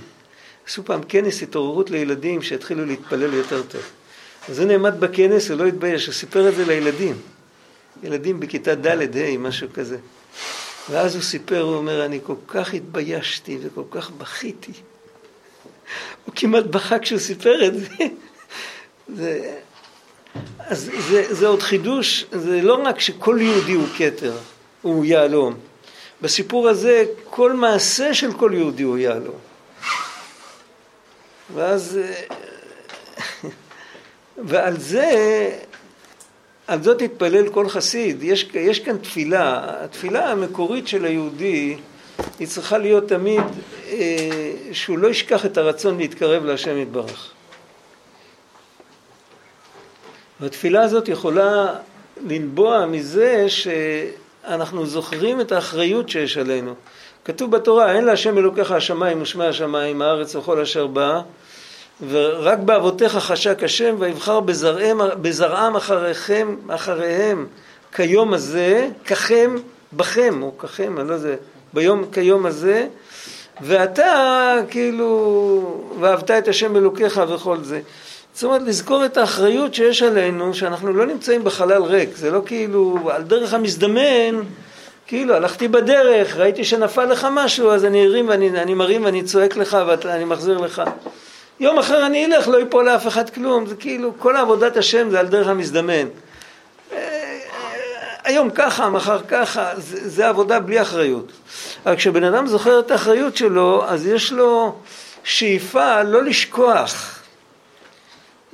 [0.68, 3.82] עשו פעם כנס התעוררות לילדים שהתחילו להתפלל יותר טוב.
[4.50, 7.16] אז הוא נעמד בכנס, הוא לא התבייש, הוא סיפר את זה לילדים.
[8.04, 9.98] ילדים בכיתה ד', ה', משהו כזה.
[10.90, 14.72] ואז הוא סיפר, הוא אומר, אני כל כך התביישתי וכל כך בכיתי.
[16.26, 17.88] הוא כמעט בכה כשהוא סיפר את זה.
[19.16, 19.54] זה
[20.60, 24.34] אז זה, זה עוד חידוש, זה לא רק שכל יהודי הוא כתר,
[24.82, 25.54] הוא יהלום.
[26.22, 29.36] בסיפור הזה, כל מעשה של כל יהודי הוא יהלום.
[31.56, 32.00] ואז,
[34.48, 35.10] ועל זה
[36.68, 38.24] על זאת התפלל כל חסיד.
[38.24, 41.78] יש, יש כאן תפילה, התפילה המקורית של היהודי
[42.40, 43.42] היא צריכה להיות תמיד
[43.90, 47.32] אה, שהוא לא ישכח את הרצון להתקרב להשם יתברך.
[50.40, 51.76] והתפילה הזאת יכולה
[52.28, 56.76] לנבוע מזה שאנחנו זוכרים את האחריות שיש עלינו.
[57.26, 61.22] כתוב בתורה, אין להשם אלוקיך השמיים ושמי השמיים, הארץ וכל אשר בא,
[62.10, 67.48] ורק באבותיך חשק השם ויבחר בזרעם, בזרעם אחריכם, אחריהם
[67.96, 69.56] כיום הזה, ככם
[69.94, 71.36] בכם, או ככם, אני לא יודע,
[71.74, 72.88] ביום כיום הזה,
[73.62, 77.82] ואתה כאילו, ואהבת את השם אלוקיך וכל זה.
[78.34, 83.00] זאת אומרת, לזכור את האחריות שיש עלינו, שאנחנו לא נמצאים בחלל ריק, זה לא כאילו,
[83.12, 84.42] על דרך המזדמן,
[85.08, 89.58] כאילו, הלכתי בדרך, ראיתי שנפל לך משהו, אז אני ארים ואני אני מרים ואני צועק
[89.58, 90.82] לך ואני מחזיר לך.
[91.60, 95.20] יום אחר אני אלך, לא ייפול לאף אחד כלום, זה כאילו, כל עבודת השם זה
[95.20, 96.08] על דרך המזדמן.
[96.94, 97.40] אה,
[98.24, 101.32] היום ככה, מחר ככה, זה, זה עבודה בלי אחריות.
[101.86, 104.76] אבל כשבן אדם זוכר את האחריות שלו, אז יש לו
[105.24, 107.20] שאיפה לא לשכוח.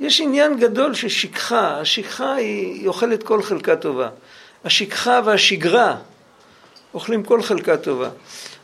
[0.00, 4.08] יש עניין גדול של שכחה, השכחה היא, היא אוכלת כל חלקה טובה.
[4.64, 5.96] השכחה והשגרה
[6.94, 8.10] אוכלים כל חלקה טובה.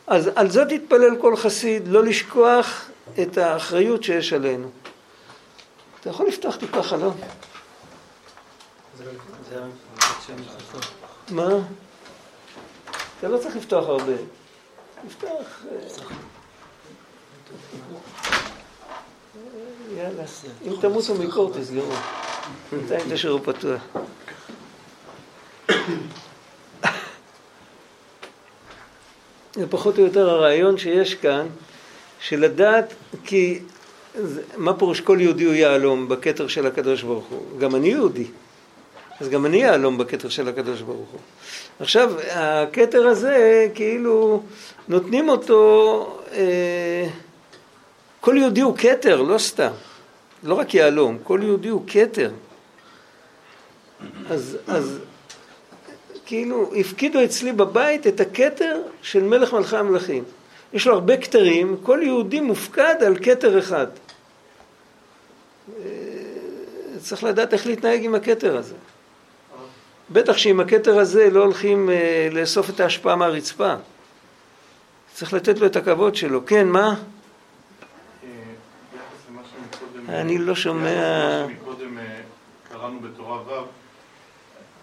[0.07, 2.89] אז על זאת יתפלל כל חסיד, לא לשכוח
[3.21, 4.69] את האחריות שיש עלינו.
[5.99, 7.17] אתה יכול לפתוח טיפה חלום?
[11.31, 11.49] מה?
[13.19, 14.13] אתה לא צריך לפתוח הרבה.
[15.07, 15.63] לפתוח...
[15.71, 15.77] אה,
[19.97, 20.23] יאללה,
[20.65, 21.93] אם תמותו מקור תסגרו.
[22.71, 23.81] בינתיים תשאירו פתוח.
[29.57, 31.47] זה פחות או יותר הרעיון שיש כאן,
[32.19, 32.93] של לדעת
[33.25, 33.59] כי
[34.57, 37.59] מה פירוש כל יהודי הוא יהלום בכתר של הקדוש ברוך הוא?
[37.59, 38.25] גם אני יהודי,
[39.19, 41.19] אז גם אני יהלום בכתר של הקדוש ברוך הוא.
[41.79, 44.43] עכשיו, הכתר הזה, כאילו,
[44.87, 47.07] נותנים אותו, אה,
[48.21, 49.71] כל יהודי הוא כתר, לא סתם.
[50.43, 52.31] לא רק יהלום, כל יהודי הוא כתר.
[54.29, 54.99] אז, אז
[56.27, 60.23] כאילו הפקידו אצלי בבית את הכתר של מלך מלכי המלכים.
[60.73, 63.87] יש לו הרבה כתרים, כל יהודי מופקד על כתר אחד.
[65.77, 65.83] אה,
[66.99, 68.75] צריך לדעת איך להתנהג עם הכתר הזה.
[70.09, 73.73] בטח שעם הכתר הזה לא הולכים אה, לאסוף את ההשפעה מהרצפה.
[75.13, 76.45] צריך לתת לו את הכבוד שלו.
[76.45, 76.95] כן, מה?
[80.09, 81.45] אה, אני לא שומע...
[81.65, 81.97] קודם
[82.71, 83.86] קראנו בתורה ו'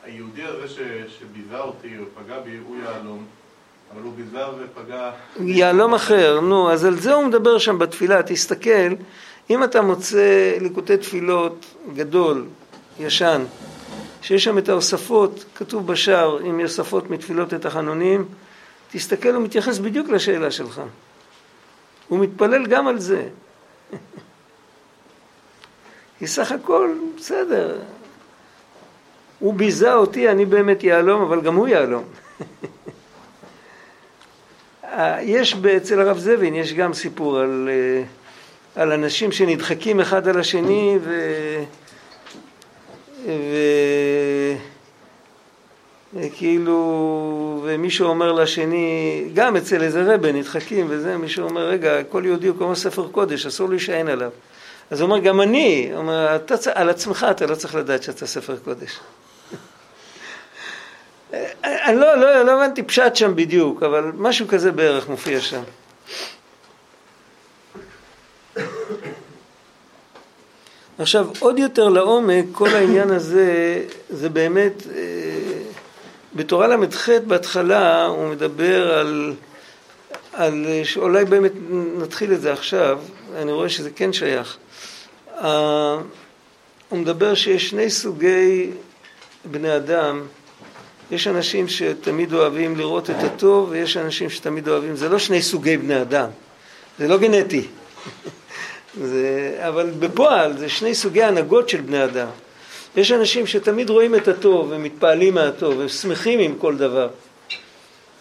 [0.04, 0.64] היהודי הזה
[1.08, 3.24] שביזה אותי או פגע בי, הוא יהלום,
[3.92, 5.10] אבל הוא ביזה ופגע...
[5.40, 8.94] יהלום אחר, נו, אז על זה הוא מדבר שם בתפילה, תסתכל,
[9.50, 12.46] אם אתה מוצא ליקוטי תפילות גדול,
[13.00, 13.44] ישן,
[14.22, 18.24] שיש שם את ההוספות, כתוב בשער, אם יש הוספות מתפילות את החנונים,
[18.92, 20.80] תסתכל, הוא מתייחס בדיוק לשאלה שלך.
[22.08, 23.28] הוא מתפלל גם על זה.
[26.18, 27.78] כי סך הכל, בסדר,
[29.38, 32.04] הוא ביזה אותי, אני באמת יהלום, אבל גם הוא יהלום.
[34.84, 38.02] אה, יש אצל הרב זבין, יש גם סיפור על, אה,
[38.82, 41.14] על אנשים שנדחקים אחד על השני ו...
[43.26, 43.30] ו...
[46.36, 52.46] כאילו, ומישהו אומר לשני, גם אצל איזה רבה נדחקים וזה, מישהו אומר, רגע, כל יהודי
[52.46, 54.30] הוא כמו ספר קודש, אסור להישען עליו.
[54.90, 58.26] אז הוא אומר, גם אני, הוא אומר, אתה, על עצמך אתה לא צריך לדעת שאתה
[58.26, 59.00] ספר קודש.
[61.64, 65.62] אני לא, לא, לא הבנתי פשט שם בדיוק, אבל משהו כזה בערך מופיע שם.
[70.98, 75.02] עכשיו, עוד יותר לעומק, כל העניין הזה, זה באמת, אה,
[76.34, 79.34] בתורה ל"ח בהתחלה הוא מדבר על,
[80.32, 81.52] על, שאולי באמת
[81.98, 83.00] נתחיל את זה עכשיו,
[83.36, 84.58] אני רואה שזה כן שייך.
[86.88, 88.70] הוא מדבר שיש שני סוגי
[89.44, 90.22] בני אדם
[91.10, 95.76] יש אנשים שתמיד אוהבים לראות את הטוב ויש אנשים שתמיד אוהבים, זה לא שני סוגי
[95.76, 96.28] בני אדם,
[96.98, 97.66] זה לא גנטי,
[99.10, 102.28] זה, אבל בפועל זה שני סוגי הנהגות של בני אדם.
[102.96, 107.08] יש אנשים שתמיד רואים את הטוב ומתפעלים מהטוב ושמחים עם כל דבר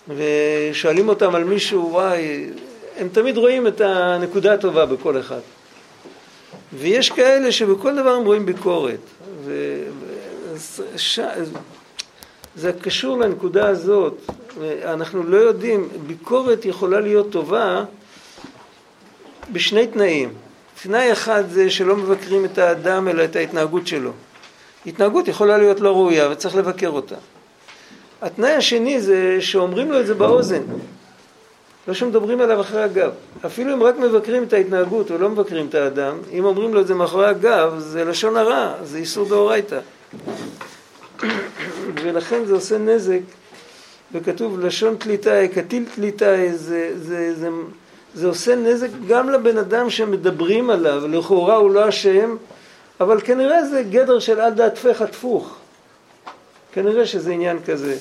[0.08, 2.50] ושואלים אותם על מישהו, וואי,
[2.98, 5.40] הם תמיד רואים את הנקודה הטובה בכל אחד.
[6.78, 9.00] ויש כאלה שבכל דבר הם רואים ביקורת.
[9.44, 9.78] ו...
[10.96, 11.20] ש...
[12.56, 14.32] זה קשור לנקודה הזאת.
[14.84, 17.84] אנחנו לא יודעים, ביקורת יכולה להיות טובה
[19.52, 20.34] בשני תנאים.
[20.84, 24.12] תנאי אחד זה שלא מבקרים את האדם אלא את ההתנהגות שלו.
[24.86, 27.16] התנהגות יכולה להיות לא ראויה וצריך לבקר אותה.
[28.22, 30.64] התנאי השני זה שאומרים לו את זה באוזן,
[31.88, 33.12] לא שמדברים עליו אחרי הגב.
[33.46, 36.94] אפילו אם רק מבקרים את ההתנהגות ולא מבקרים את האדם, אם אומרים לו את זה
[36.94, 39.80] מאחורי הגב, זה לשון הרע, זה איסור דאורייתא.
[42.04, 43.20] ולכן זה עושה נזק,
[44.14, 47.50] וכתוב לשון תליטאי, קטיל תליטאי, זה, זה, זה,
[48.14, 52.36] זה עושה נזק גם לבן אדם שמדברים עליו, לכאורה הוא לא אשם,
[53.00, 55.58] אבל כנראה זה גדר של על דעתפך התפוך.
[56.74, 57.96] כנראה שזה עניין כזה.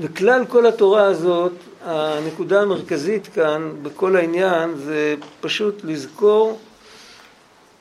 [0.00, 1.52] וכלל כל התורה הזאת,
[1.84, 6.58] הנקודה המרכזית כאן בכל העניין זה פשוט לזכור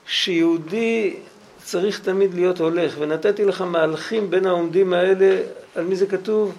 [0.06, 1.16] שיהודי
[1.64, 5.42] צריך תמיד להיות הולך, ונתתי לך מהלכים בין העומדים האלה,
[5.76, 6.56] על מי זה כתוב?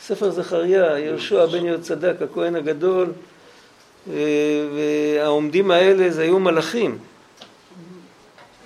[0.00, 3.12] ספר זכריה, יהושע בן יהוד צדק, הכהן הגדול,
[4.10, 4.14] אה,
[4.74, 6.98] והעומדים האלה זה היו מלאכים.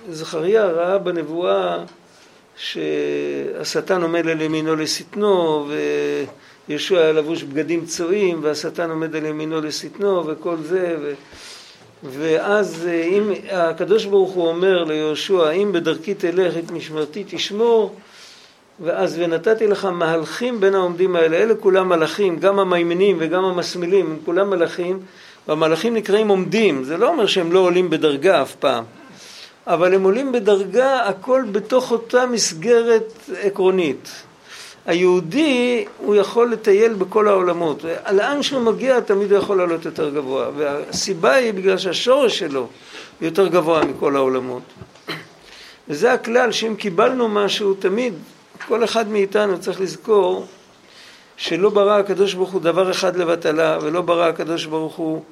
[0.09, 1.83] זכריה ראה בנבואה
[2.57, 5.67] שהשטן עומד על ימינו לשטנו
[6.69, 11.13] וישוע היה לבוש בגדים צועים והשטן עומד על ימינו לשטנו וכל זה ו...
[12.03, 17.95] ואז אם הקדוש ברוך הוא אומר ליהושע אם בדרכי תלך את משמרתי תשמור
[18.79, 21.37] ואז ונתתי לך מהלכים בין העומדים האלה.
[21.37, 24.99] אלה כולם מלאכים גם המימנים וגם המסמילים הם כולם מלאכים
[25.47, 26.83] והמלאכים נקראים עומדים.
[26.83, 28.83] זה לא אומר שהם לא עולים בדרגה אף פעם
[29.67, 34.09] אבל הם עולים בדרגה, הכל בתוך אותה מסגרת עקרונית.
[34.85, 37.85] היהודי, הוא יכול לטייל בכל העולמות.
[38.11, 40.49] לאן שהוא מגיע, תמיד הוא יכול לעלות יותר גבוה.
[40.57, 42.67] והסיבה היא בגלל שהשורש שלו
[43.21, 44.61] יותר גבוה מכל העולמות.
[45.87, 48.13] וזה הכלל שאם קיבלנו משהו, תמיד,
[48.67, 50.45] כל אחד מאיתנו צריך לזכור
[51.37, 55.23] שלא ברא הקדוש ברוך הוא דבר אחד לבטלה, ולא ברא הקדוש ברוך הוא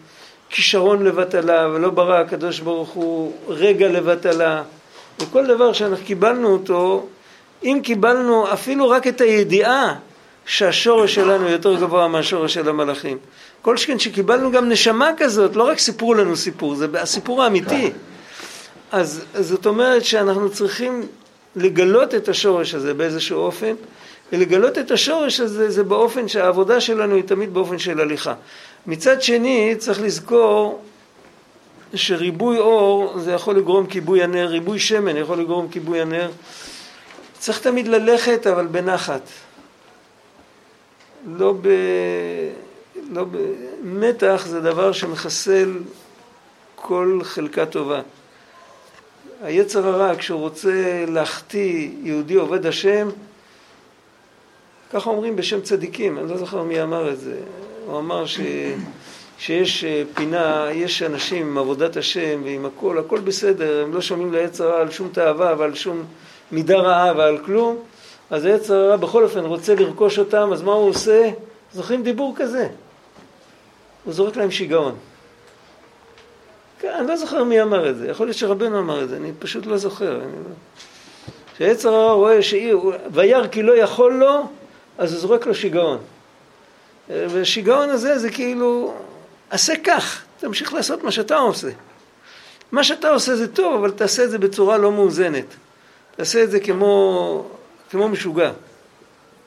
[0.55, 4.63] כישרון לבטלה, ולא ברא הקדוש ברוך הוא רגע לבטלה.
[5.21, 7.07] וכל דבר שאנחנו קיבלנו אותו,
[7.63, 9.95] אם קיבלנו אפילו רק את הידיעה
[10.45, 13.17] שהשורש שלנו יותר גבוה מהשורש של המלאכים.
[13.61, 17.91] כל שכן שקיבלנו גם נשמה כזאת, לא רק סיפרו לנו סיפור, זה הסיפור האמיתי.
[18.91, 21.07] אז זאת אומרת שאנחנו צריכים
[21.55, 23.73] לגלות את השורש הזה באיזשהו אופן,
[24.33, 28.33] ולגלות את השורש הזה זה באופן שהעבודה שלנו היא תמיד באופן של הליכה.
[28.87, 30.81] מצד שני צריך לזכור
[31.93, 36.31] שריבוי אור זה יכול לגרום כיבוי הנר, ריבוי שמן יכול לגרום כיבוי הנר.
[37.39, 39.21] צריך תמיד ללכת אבל בנחת.
[41.27, 41.67] לא ב...
[43.11, 43.37] לא ב...
[43.83, 45.73] מתח זה דבר שמחסל
[46.75, 48.01] כל חלקה טובה.
[49.43, 53.09] היצר הרע כשהוא רוצה להחטיא יהודי עובד השם
[54.93, 57.35] ככה אומרים בשם צדיקים, אני לא זוכר מי אמר את זה.
[57.85, 58.39] הוא אמר ש...
[59.37, 64.33] שיש אה, פינה, יש אנשים עם עבודת השם ועם הכל, הכל בסדר, הם לא שומעים
[64.33, 66.03] לעץ הרע על שום תאווה ועל שום
[66.51, 67.77] מידה רעה ועל כלום,
[68.29, 71.31] אז העץ הרע בכל אופן רוצה לרכוש אותם, אז מה הוא עושה?
[71.73, 72.67] זוכרים דיבור כזה?
[74.03, 74.95] הוא זורק להם שיגעון.
[76.79, 79.31] כן, אני לא זוכר מי אמר את זה, יכול להיות שרבנו אמר את זה, אני
[79.39, 80.19] פשוט לא זוכר.
[81.55, 82.71] כשהעץ הרע רואה שאי,
[83.11, 84.47] וירא כי לא יכול לו,
[84.97, 85.97] אז הוא זורק לו שיגעון.
[87.09, 88.93] והשיגעון הזה זה כאילו,
[89.49, 91.69] עשה כך, תמשיך לעשות מה שאתה עושה.
[92.71, 95.45] מה שאתה עושה זה טוב, אבל תעשה את זה בצורה לא מאוזנת.
[96.15, 97.45] תעשה את זה כמו,
[97.89, 98.51] כמו משוגע.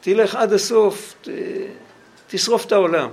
[0.01, 1.29] תלך עד הסוף, ת,
[2.31, 3.09] תשרוף את העולם.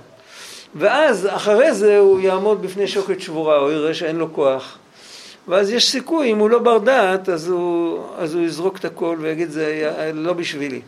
[0.76, 4.78] ואז אחרי זה הוא יעמוד בפני שוקת שבורה, הוא יראה שאין לו כוח.
[5.48, 9.18] ואז יש סיכוי, אם הוא לא בר דעת, אז הוא, אז הוא יזרוק את הכל
[9.22, 10.82] ויגיד זה לא בשבילי.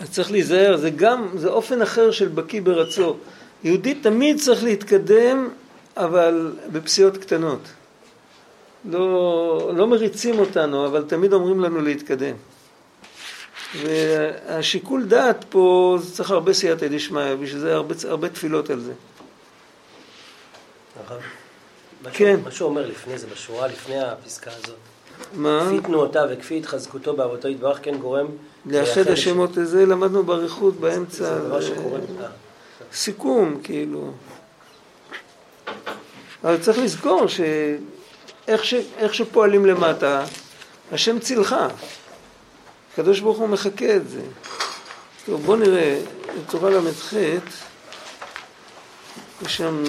[0.00, 3.16] אז צריך להיזהר, זה גם, זה אופן אחר של בקיא ברצו.
[3.64, 5.48] יהודי תמיד צריך להתקדם,
[5.96, 7.60] אבל בפסיעות קטנות.
[8.84, 12.34] לא, לא מריצים אותנו, אבל תמיד אומרים לנו להתקדם.
[13.82, 18.92] והשיקול דעת פה, זה צריך הרבה סייעתא דשמיא, בשביל זה הרבה, הרבה תפילות על זה.
[22.12, 22.40] כן.
[22.44, 24.76] מה שהוא אומר לפני זה, בשורה לפני הפסקה הזאת.
[25.34, 25.64] מה?
[25.66, 28.26] כפי תנועותיו וכפי התחזקותו באבותו יתברך כן גורם
[28.66, 31.24] לאחד השמות הזה למדנו באריכות באמצע.
[31.24, 32.00] זה דבר שקורה.
[32.92, 34.12] סיכום, כאילו.
[36.44, 38.74] אבל צריך לזכור שאיך ש...
[39.12, 40.24] שפועלים למטה,
[40.92, 41.56] השם צילך.
[42.92, 44.20] הקדוש ברוך הוא מחכה את זה.
[45.26, 46.00] טוב, בואו נראה,
[46.46, 47.12] בתורה ל"ח,
[49.42, 49.84] יש שם,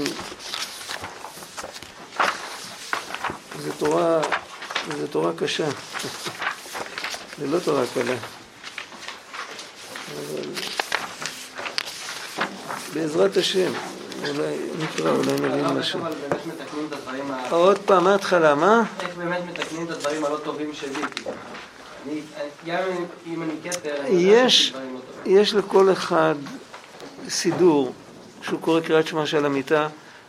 [3.60, 4.22] זו תורה,
[5.02, 5.68] זו תורה קשה.
[7.40, 8.16] זה לא תורה קלה.
[12.94, 13.72] בעזרת השם,
[14.30, 16.00] אולי נקרא, אולי נבין משהו.
[17.50, 18.84] עוד פעם, מההתחלה, מה?
[19.00, 21.02] איך באמת מתקנים את הדברים הלא טובים שלי?
[22.66, 22.84] גם
[23.28, 26.36] אם אני כתר, יש, לא יש לכל אחד
[27.30, 27.94] סידור
[28.42, 29.88] שהוא קורא קריאת שמע של המיטה.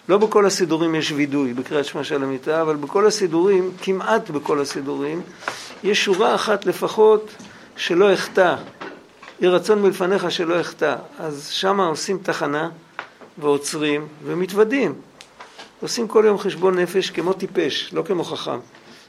[0.09, 5.23] לא בכל הסידורים יש וידוי בקריאת שמע של המיטה, אבל בכל הסידורים, כמעט בכל הסידורים,
[5.85, 7.31] יש שורה אחת לפחות
[7.77, 8.57] שלא אחטא.
[9.43, 10.97] יהי רצון מלפניך שלא אחטא.
[11.19, 12.71] אז שם עושים תחנה
[13.39, 14.95] ועוצרים ומתוודים.
[15.81, 18.59] עושים כל יום חשבון נפש כמו טיפש, לא כמו חכם.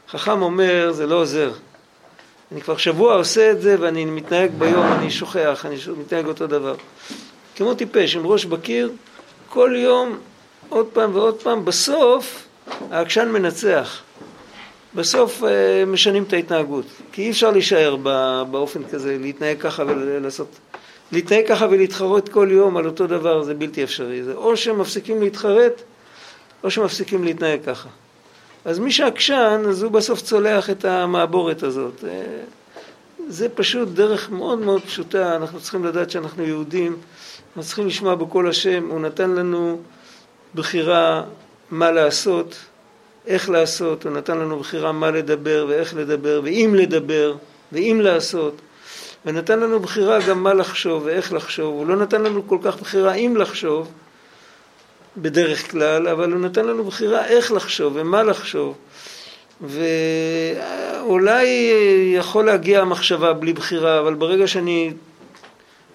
[0.09, 1.51] חכם אומר זה לא עוזר.
[2.51, 6.75] אני כבר שבוע עושה את זה ואני מתנהג ביום, אני שוכח, אני מתנהג אותו דבר.
[7.55, 8.91] כמו טיפש, עם ראש בקיר,
[9.49, 10.17] כל יום,
[10.69, 12.47] עוד פעם ועוד פעם, בסוף
[12.91, 14.01] העקשן מנצח.
[14.95, 17.95] בסוף אה, משנים את ההתנהגות, כי אי אפשר להישאר
[18.51, 20.47] באופן כזה, להתנהג ככה ולעשות...
[21.11, 24.23] להתנהג ככה ולהתחרות כל יום על אותו דבר זה בלתי אפשרי.
[24.23, 25.81] זה או שמפסיקים להתחרט,
[26.63, 27.89] או שמפסיקים להתנהג ככה.
[28.65, 32.03] אז מי שעקשן, אז הוא בסוף צולח את המעבורת הזאת.
[32.07, 32.23] אה,
[33.27, 36.97] זה פשוט דרך מאוד מאוד פשוטה, אנחנו צריכים לדעת שאנחנו יהודים,
[37.47, 39.79] אנחנו צריכים לשמוע בקול השם, הוא נתן לנו
[40.55, 41.23] בחירה
[41.71, 42.55] מה לעשות,
[43.27, 47.35] איך לעשות, הוא נתן לנו בחירה מה לדבר ואיך לדבר ואם לדבר
[47.71, 48.61] ואם לעשות,
[49.25, 53.13] ונתן לנו בחירה גם מה לחשוב ואיך לחשוב, הוא לא נתן לנו כל כך בחירה
[53.13, 53.91] אם לחשוב
[55.17, 58.77] בדרך כלל, אבל הוא נתן לנו בחירה איך לחשוב ומה לחשוב.
[59.61, 61.45] ואולי
[62.15, 64.93] יכול להגיע המחשבה בלי בחירה, אבל ברגע שאני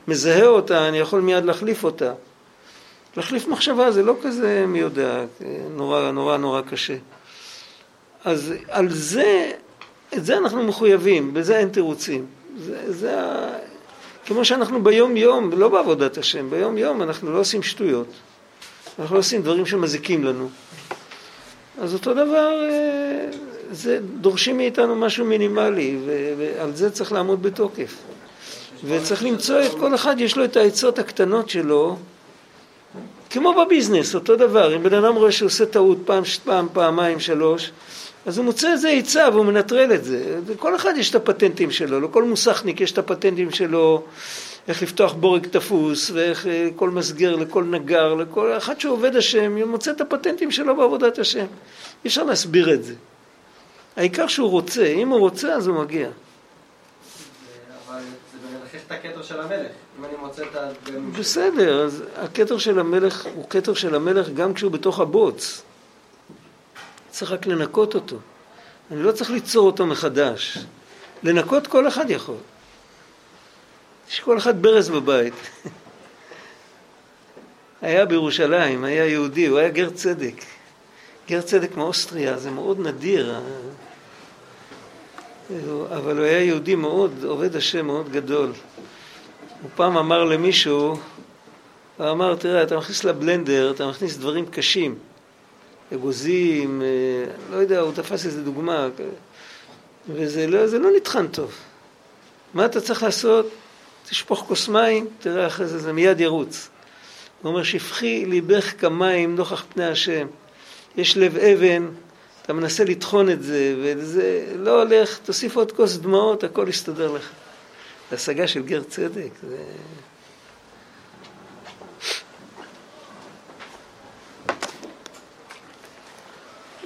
[0.09, 2.13] מזהה אותה, אני יכול מיד להחליף אותה.
[3.17, 5.25] להחליף מחשבה זה לא כזה מי יודע,
[5.77, 6.97] נורא נורא נורא קשה.
[8.25, 9.51] אז על זה,
[10.17, 12.27] את זה אנחנו מחויבים, בזה אין תירוצים.
[12.59, 13.49] זה, זה ה...
[14.27, 18.07] כמו שאנחנו ביום יום, לא בעבודת השם, ביום יום אנחנו לא עושים שטויות.
[18.99, 20.49] אנחנו לא עושים דברים שמזיקים לנו.
[21.81, 23.27] אז אותו דבר, אה,
[23.71, 25.99] זה דורשים מאיתנו משהו מינימלי,
[26.39, 27.97] ועל זה צריך לעמוד בתוקף.
[28.85, 31.97] וצריך למצוא את כל אחד, יש לו את העצות הקטנות שלו,
[33.31, 34.77] כמו בביזנס, אותו דבר.
[34.77, 37.71] אם בן אדם רואה שהוא עושה טעות פעם, פעם, פעמיים, שלוש,
[38.29, 40.39] אז הוא מוצא איזה עצה והוא מנטרל את זה.
[40.49, 44.05] לכל אחד יש את הפטנטים שלו, לכל מוסכניק יש את הפטנטים שלו,
[44.69, 49.65] איך לפתוח בורג תפוס, ואיך אה, כל מסגר לכל נגר, לכל אחד שעובד השם, הוא
[49.65, 51.47] מוצא את הפטנטים שלו בעבודת השם.
[52.05, 52.95] אי אפשר להסביר את זה.
[53.97, 56.09] העיקר שהוא רוצה, אם הוא רוצה אז הוא מגיע.
[58.91, 60.71] הכתר של המלך, אם אני מוצא את ה...
[61.19, 65.63] בסדר, אז הכתר של המלך הוא כתר של המלך גם כשהוא בתוך הבוץ.
[67.19, 68.17] צריך רק לנקות אותו.
[68.91, 70.59] אני לא צריך ליצור אותו מחדש.
[71.23, 72.37] לנקות כל אחד יכול.
[74.11, 75.35] יש כל אחד ברז בבית.
[77.83, 80.45] היה בירושלים, היה יהודי, הוא היה גר צדק.
[81.29, 83.41] גר צדק מאוסטריה, זה מאוד נדיר.
[85.97, 88.53] אבל הוא היה יהודי מאוד, עובד השם מאוד גדול.
[89.63, 90.99] הוא פעם אמר למישהו,
[91.97, 94.99] הוא אמר, תראה, אתה מכניס לבלנדר, אתה מכניס דברים קשים.
[95.95, 96.87] אגוזים, אה,
[97.51, 98.89] לא יודע, הוא תפס איזה דוגמה,
[100.09, 101.53] וזה לא, לא נטחן טוב.
[102.55, 103.47] מה אתה צריך לעשות?
[104.09, 106.69] תשפוך כוס מים, תראה אחרי זה, זה מיד ירוץ.
[107.43, 110.27] הוא אומר, שפכי ליבך כמים נוכח פני השם.
[110.97, 111.89] יש לב אבן,
[112.43, 117.31] אתה מנסה לטחון את זה, וזה לא הולך, תוסיף עוד כוס דמעות, הכל יסתדר לך.
[118.11, 119.31] זה השגה של גר צדק.
[119.49, 119.57] זה...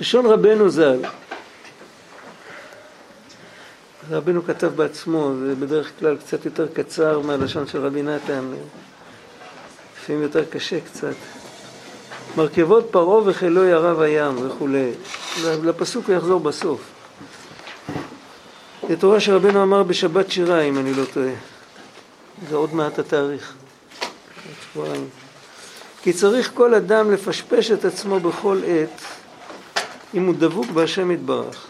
[0.02, 1.02] לשון רבנו ז"ל,
[4.10, 8.44] רבנו כתב בעצמו, זה בדרך כלל קצת יותר קצר מהלשון של רבי נתן,
[9.96, 11.14] לפעמים יותר קשה קצת.
[12.36, 14.90] מרכבות פרעה וחילו ירב הים וכולי.
[15.44, 16.80] לפסוק הוא יחזור בסוף.
[18.88, 21.34] זה תורה שרבנו אמר בשבת שירה, אם אני לא טועה.
[22.48, 23.54] זה עוד מעט התאריך.
[26.02, 29.21] כי צריך כל אדם לפשפש את עצמו בכל עת
[30.14, 31.66] אם הוא דבוק בהשם יתברך.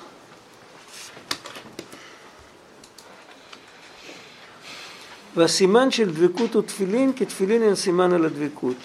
[5.36, 8.76] והסימן של דבקות הוא תפילין, כי תפילין הם סימן על הדבקות.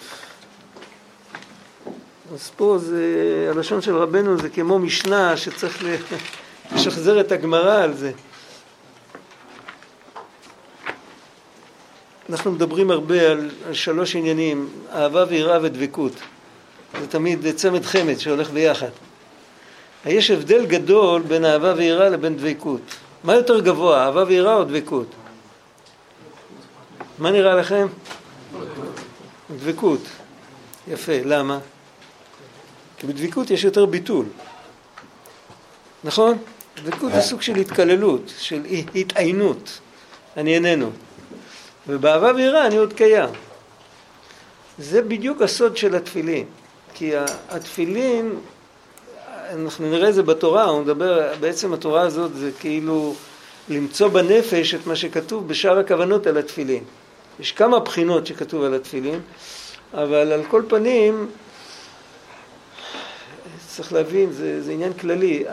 [2.34, 5.84] אז פה זה, הלשון של רבנו זה כמו משנה שצריך
[6.74, 8.12] לשחזר את הגמרא על זה.
[12.30, 16.12] אנחנו מדברים הרבה על, על שלוש עניינים, אהבה ויראה ודבקות.
[17.00, 18.90] זה תמיד צמד חמד שהולך ביחד.
[20.06, 22.80] יש הבדל גדול בין אהבה ויראה לבין דבקות.
[23.24, 25.06] מה יותר גבוה, אהבה ויראה או דבקות?
[27.18, 27.86] מה נראה לכם?
[29.56, 30.00] דבקות.
[30.88, 31.58] יפה, למה?
[32.98, 34.26] כי בדבקות יש יותר ביטול.
[36.04, 36.38] נכון?
[36.84, 39.78] דבקות זה סוג של התקללות, של התעיינות.
[40.36, 40.90] אני איננו.
[41.86, 43.30] ובאהבה ויראה אני עוד קיים.
[44.78, 46.44] זה בדיוק הסוד של התפילין.
[46.94, 47.12] כי
[47.48, 48.34] התפילין
[49.52, 53.14] אנחנו נראה את זה בתורה, הוא מדבר, בעצם התורה הזאת זה כאילו
[53.68, 56.84] למצוא בנפש את מה שכתוב בשאר הכוונות על התפילין.
[57.40, 59.20] יש כמה בחינות שכתוב על התפילין,
[59.94, 61.28] אבל על כל פנים,
[63.66, 65.44] צריך להבין, זה, זה עניין כללי.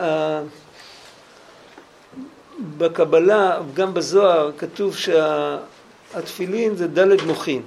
[2.78, 7.62] בקבלה, גם בזוהר, כתוב שהתפילין זה דלת מוחין.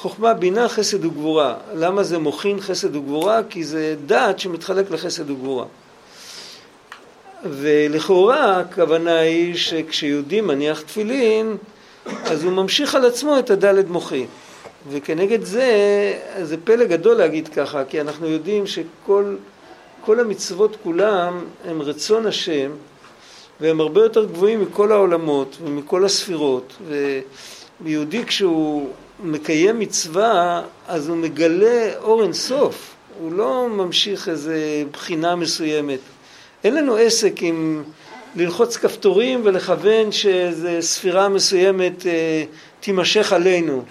[0.00, 1.54] חוכמה, בינה, חסד וגבורה.
[1.74, 3.40] למה זה מוחין, חסד וגבורה?
[3.50, 5.64] כי זה דעת שמתחלק לחסד וגבורה.
[7.44, 11.56] ולכאורה הכוונה היא שכשיהודי מניח תפילין,
[12.24, 14.26] אז הוא ממשיך על עצמו את הדלת מוחין.
[14.90, 15.66] וכנגד זה,
[16.42, 19.36] זה פלא גדול להגיד ככה, כי אנחנו יודעים שכל
[20.04, 22.70] כל המצוות כולם הם רצון השם,
[23.60, 26.76] והם הרבה יותר גבוהים מכל העולמות ומכל הספירות.
[27.80, 28.88] ויהודי כשהוא
[29.22, 35.98] מקיים מצווה, אז הוא מגלה אור אינסוף, הוא לא ממשיך איזה בחינה מסוימת.
[36.64, 37.82] אין לנו עסק עם
[38.36, 42.44] ללחוץ כפתורים ולכוון שאיזו ספירה מסוימת אה,
[42.80, 43.82] תימשך עלינו.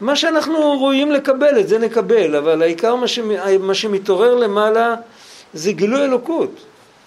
[0.00, 3.18] מה שאנחנו רואים לקבל, את זה נקבל, אבל העיקר מה, ש...
[3.60, 4.94] מה שמתעורר למעלה
[5.54, 6.50] זה גילוי אלוקות.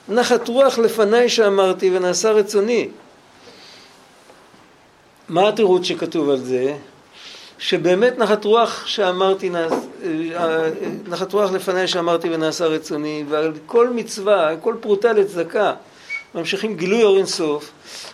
[0.10, 2.90] נחת רוח לפניי שאמרתי ונעשה רצוני.
[5.30, 6.76] מה התירוץ שכתוב על זה?
[7.60, 9.50] שבאמת נחת רוח שאמרתי,
[11.08, 15.74] נחת רוח לפניי שאמרתי ונעשה רצוני, ועל כל מצווה, כל פרוטה לצדקה,
[16.36, 17.72] ממשיכים גילוי אור אינסוף,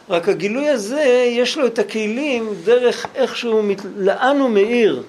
[0.09, 3.61] רק הגילוי הזה יש לו את הכלים דרך איכשהו,
[3.97, 5.03] לאן הוא מאיר,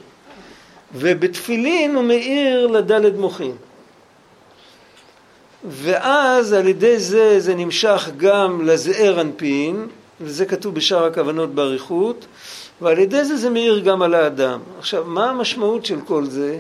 [0.95, 3.57] ובתפילין הוא מאיר לדלת מוחין.
[5.65, 9.87] ואז על ידי זה זה נמשך גם לזעיר אנפין,
[10.21, 12.27] וזה כתוב בשאר הכוונות באריכות,
[12.81, 14.61] ועל ידי זה זה מאיר גם על האדם.
[14.79, 16.59] עכשיו, מה המשמעות של כל זה?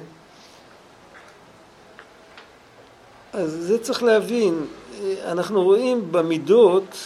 [3.32, 4.66] אז זה צריך להבין,
[5.24, 6.96] אנחנו רואים במידות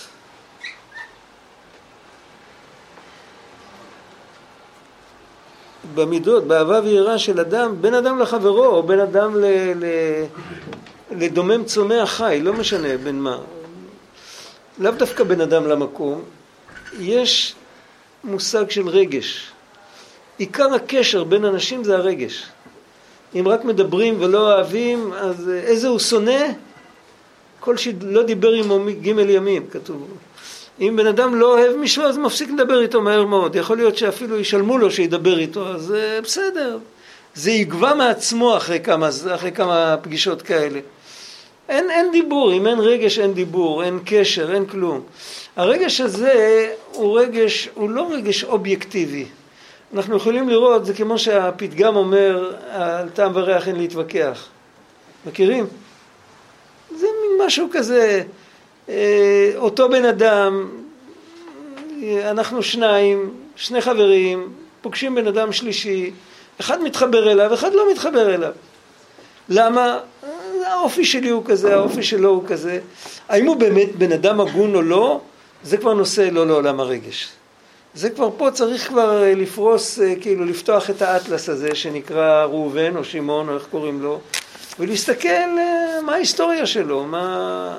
[5.94, 9.44] במידות, באהבה ויראה של אדם, בין אדם לחברו, או בין אדם ל,
[9.74, 9.84] ל,
[11.10, 13.38] לדומם צומח חי, לא משנה בין מה.
[14.78, 16.22] לאו דווקא בין אדם למקום,
[16.98, 17.54] יש
[18.24, 19.50] מושג של רגש.
[20.38, 22.46] עיקר הקשר בין אנשים זה הרגש.
[23.34, 26.46] אם רק מדברים ולא אוהבים, אז איזה הוא שונא?
[27.60, 30.08] כל שלא דיבר עמו ג' ימים, כתוב.
[30.80, 33.56] אם בן אדם לא אוהב מישהו, אז מפסיק לדבר איתו מהר מאוד.
[33.56, 36.78] יכול להיות שאפילו ישלמו לו שידבר איתו, אז בסדר.
[37.34, 40.80] זה יגבה מעצמו אחרי כמה, אחרי כמה פגישות כאלה.
[41.70, 45.00] אין, אין דיבור, אם אין רגש אין דיבור, אין קשר, אין כלום.
[45.56, 49.26] הרגש הזה הוא רגש, הוא לא רגש אובייקטיבי.
[49.94, 54.48] אנחנו יכולים לראות, זה כמו שהפתגם אומר, על טעם וריח אין להתווכח.
[55.26, 55.66] מכירים?
[56.96, 58.22] זה מין משהו כזה,
[58.88, 60.68] אה, אותו בן אדם,
[62.24, 66.10] אנחנו שניים, שני חברים, פוגשים בן אדם שלישי,
[66.60, 68.52] אחד מתחבר אליו, אחד לא מתחבר אליו.
[69.48, 69.98] למה?
[70.70, 72.78] האופי שלי הוא כזה, האופי שלו הוא כזה.
[73.28, 75.20] האם הוא באמת בן אדם הגון או לא,
[75.62, 77.28] זה כבר נושא לא לעולם הרגש.
[77.94, 82.96] זה כבר פה צריך כבר אה, לפרוס, אה, כאילו לפתוח את האטלס הזה שנקרא ראובן
[82.96, 84.20] או שמעון או איך קוראים לו,
[84.78, 87.78] ולהסתכל אה, מה ההיסטוריה שלו, מה,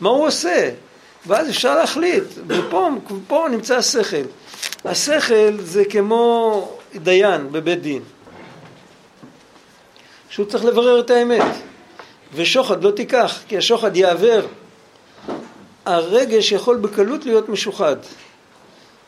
[0.00, 0.70] מה הוא עושה,
[1.26, 4.26] ואז אפשר להחליט, ופה נמצא השכל.
[4.84, 8.02] השכל זה כמו דיין בבית דין,
[10.28, 11.42] שהוא צריך לברר את האמת.
[12.36, 14.46] ושוחד לא תיקח, כי השוחד יעבר.
[15.86, 17.96] הרגש יכול בקלות להיות משוחד.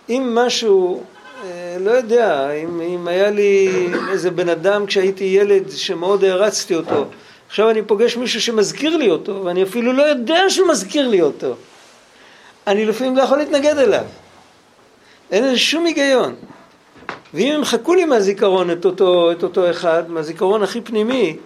[0.09, 1.03] אם משהו,
[1.45, 7.05] אה, לא יודע, אם, אם היה לי איזה בן אדם כשהייתי ילד שמאוד הערצתי אותו,
[7.49, 11.57] עכשיו אני פוגש מישהו שמזכיר לי אותו, ואני אפילו לא יודע שהוא מזכיר לי אותו.
[12.66, 14.05] אני לפעמים לא יכול להתנגד אליו.
[15.31, 16.35] אין לזה שום היגיון.
[17.35, 21.37] ואם הם חכו לי מהזיכרון את אותו, את אותו אחד, מהזיכרון הכי פנימי,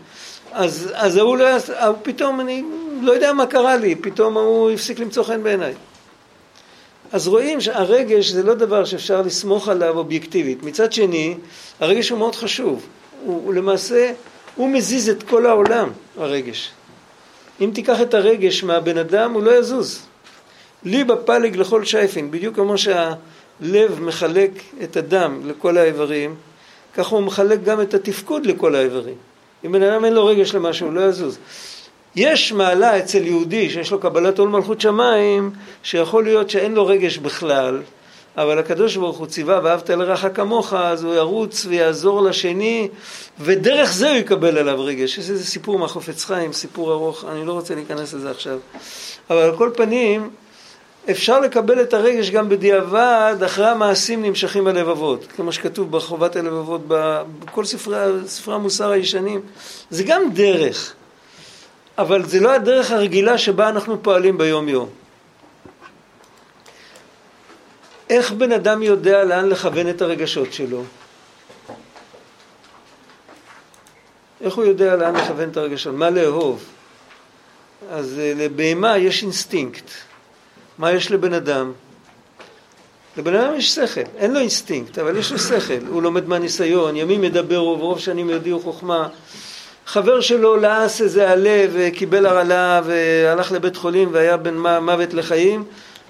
[0.53, 1.47] אז, אז ההוא לא,
[1.77, 2.65] ההוא פתאום, אני
[3.01, 5.75] לא יודע מה קרה לי, פתאום ההוא הפסיק למצוא חן בעיניי.
[7.13, 10.63] אז רואים שהרגש זה לא דבר שאפשר לסמוך עליו אובייקטיבית.
[10.63, 11.37] מצד שני,
[11.81, 12.87] הרגש הוא מאוד חשוב.
[13.25, 14.13] הוא, הוא למעשה,
[14.57, 16.71] הוא מזיז את כל העולם, הרגש.
[17.61, 20.03] אם תיקח את הרגש מהבן אדם, הוא לא יזוז.
[20.85, 24.51] לי בפלג לכל שייפין, בדיוק כמו שהלב מחלק
[24.83, 26.35] את הדם לכל האיברים,
[26.95, 29.17] ככה הוא מחלק גם את התפקוד לכל האיברים.
[29.65, 31.39] אם בן אדם אין לו רגש למשהו, הוא לא יזוז.
[32.17, 35.51] יש מעלה אצל יהודי שיש לו קבלת עול מלכות שמיים,
[35.83, 37.83] שיכול להיות שאין לו רגש בכלל,
[38.37, 42.89] אבל הקדוש ברוך הוא ציווה ואהבת לרעך כמוך, אז הוא ירוץ ויעזור לשני,
[43.41, 45.19] ודרך זה הוא יקבל עליו רגש.
[45.19, 48.59] יש איזה סיפור מהחופץ חיים, סיפור ארוך, אני לא רוצה להיכנס לזה עכשיו.
[49.31, 50.31] אבל על כל פנים,
[51.11, 57.65] אפשר לקבל את הרגש גם בדיעבד, אחרי המעשים נמשכים הלבבות, כמו שכתוב בחובת הלבבות, בכל
[57.65, 57.97] ספרי,
[58.27, 59.41] ספרי המוסר הישנים.
[59.91, 60.95] זה גם דרך,
[61.99, 64.89] אבל זה לא הדרך הרגילה שבה אנחנו פועלים ביום יום.
[68.11, 70.85] איך בן אדם יודע לאן לכוון את הרגשות שלו?
[74.41, 75.95] איך הוא יודע לאן לכוון את הרגשות?
[75.95, 76.65] מה לאהוב?
[77.91, 79.91] אז אה, לבהמה יש אינסטינקט.
[80.79, 81.73] מה יש לבן אדם?
[83.17, 85.87] לבן אדם יש שכל, אין לו אינסטינקט, אבל יש לו שכל.
[85.89, 89.09] הוא לומד מהניסיון, ימים ידברו ורוב שנים יודיעו חוכמה.
[89.87, 95.65] חבר שלו לעס איזה עלה וקיבל הרעלה והלך לבית חולים והיה בין מוות לחיים.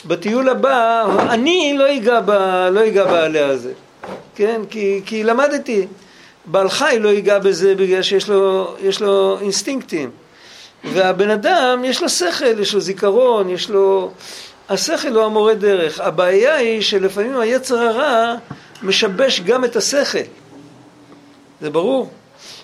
[0.06, 2.30] בטיול הבא, אני לא אגע, ב,
[2.72, 3.72] לא אגע בעלה הזה,
[4.34, 4.60] כן?
[4.70, 5.86] כי, כי למדתי.
[6.46, 10.10] בעל חי לא ייגע בזה בגלל שיש לו, לו אינסטינקטים.
[10.84, 14.10] והבן אדם יש לו שכל, יש לו זיכרון, יש לו...
[14.72, 16.00] השכל הוא המורה דרך.
[16.00, 18.34] הבעיה היא שלפעמים היצר הרע
[18.82, 20.18] משבש גם את השכל.
[21.60, 22.10] זה ברור.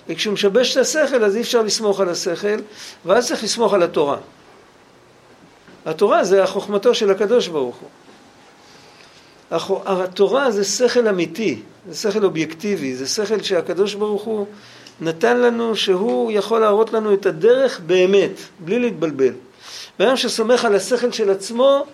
[0.09, 2.59] וכשהוא משבש את השכל אז אי אפשר לסמוך על השכל,
[3.05, 4.17] ואז צריך לסמוך על התורה.
[5.85, 7.89] התורה זה החוכמתו של הקדוש ברוך הוא.
[9.85, 14.45] התורה זה שכל אמיתי, זה שכל אובייקטיבי, זה שכל שהקדוש ברוך הוא
[15.01, 19.33] נתן לנו שהוא יכול להראות לנו את הדרך באמת, בלי להתבלבל.
[19.99, 21.85] בן שסומך על השכל של עצמו,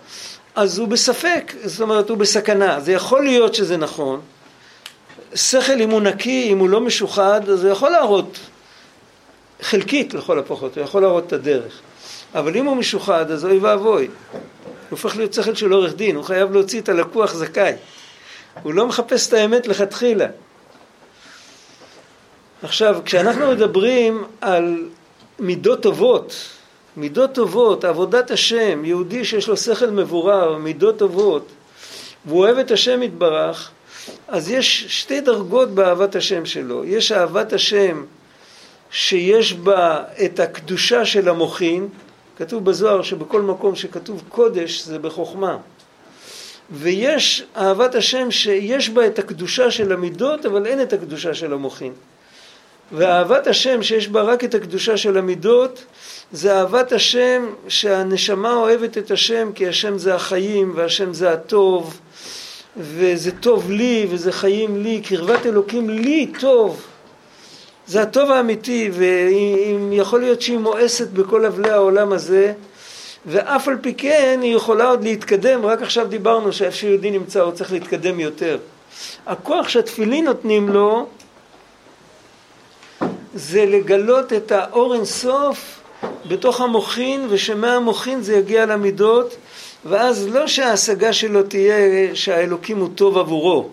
[0.54, 2.80] אז הוא בספק, זאת אומרת הוא בסכנה.
[2.80, 4.20] זה יכול להיות שזה נכון.
[5.34, 8.38] שכל אם הוא נקי, אם הוא לא משוחד, אז הוא יכול להראות,
[9.62, 11.80] חלקית לכל הפחות, הוא יכול להראות את הדרך.
[12.34, 14.06] אבל אם הוא משוחד, אז אוי ואבוי.
[14.06, 14.10] הוא
[14.90, 17.72] הופך להיות שכל של עורך דין, הוא חייב להוציא את הלקוח זכאי.
[18.62, 20.26] הוא לא מחפש את האמת לכתחילה.
[22.62, 24.88] עכשיו, כשאנחנו מדברים על
[25.38, 26.55] מידות טובות,
[26.96, 31.48] מידות טובות, עבודת השם, יהודי שיש לו שכל מבורר, מידות טובות,
[32.24, 33.70] והוא אוהב את השם יתברך,
[34.28, 36.84] אז יש שתי דרגות באהבת השם שלו.
[36.84, 38.04] יש אהבת השם
[38.90, 41.88] שיש בה את הקדושה של המוחין,
[42.38, 45.56] כתוב בזוהר שבכל מקום שכתוב קודש זה בחוכמה.
[46.70, 51.92] ויש אהבת השם שיש בה את הקדושה של המידות, אבל אין את הקדושה של המוחין.
[52.92, 55.84] ואהבת השם שיש בה רק את הקדושה של המידות,
[56.32, 62.00] זה אהבת השם שהנשמה אוהבת את השם כי השם זה החיים והשם זה הטוב
[62.76, 66.82] וזה טוב לי וזה חיים לי, קרבת אלוקים לי טוב.
[67.86, 72.52] זה הטוב האמיתי ואם יכול להיות שהיא מואסת בכל אבלי העולם הזה
[73.26, 77.52] ואף על פי כן היא יכולה עוד להתקדם, רק עכשיו דיברנו שאיפה שיהודי נמצא הוא
[77.52, 78.58] צריך להתקדם יותר.
[79.26, 81.06] הכוח שהתפילין נותנים לו
[83.36, 85.80] זה לגלות את האור אינסוף
[86.28, 89.36] בתוך המוחין ושמהמוחין זה יגיע למידות
[89.84, 91.74] ואז לא שההשגה שלו תהיה
[92.14, 93.68] שהאלוקים הוא טוב עבורו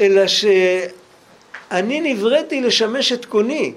[0.00, 3.72] אלא שאני נבראתי לשמש את קוני.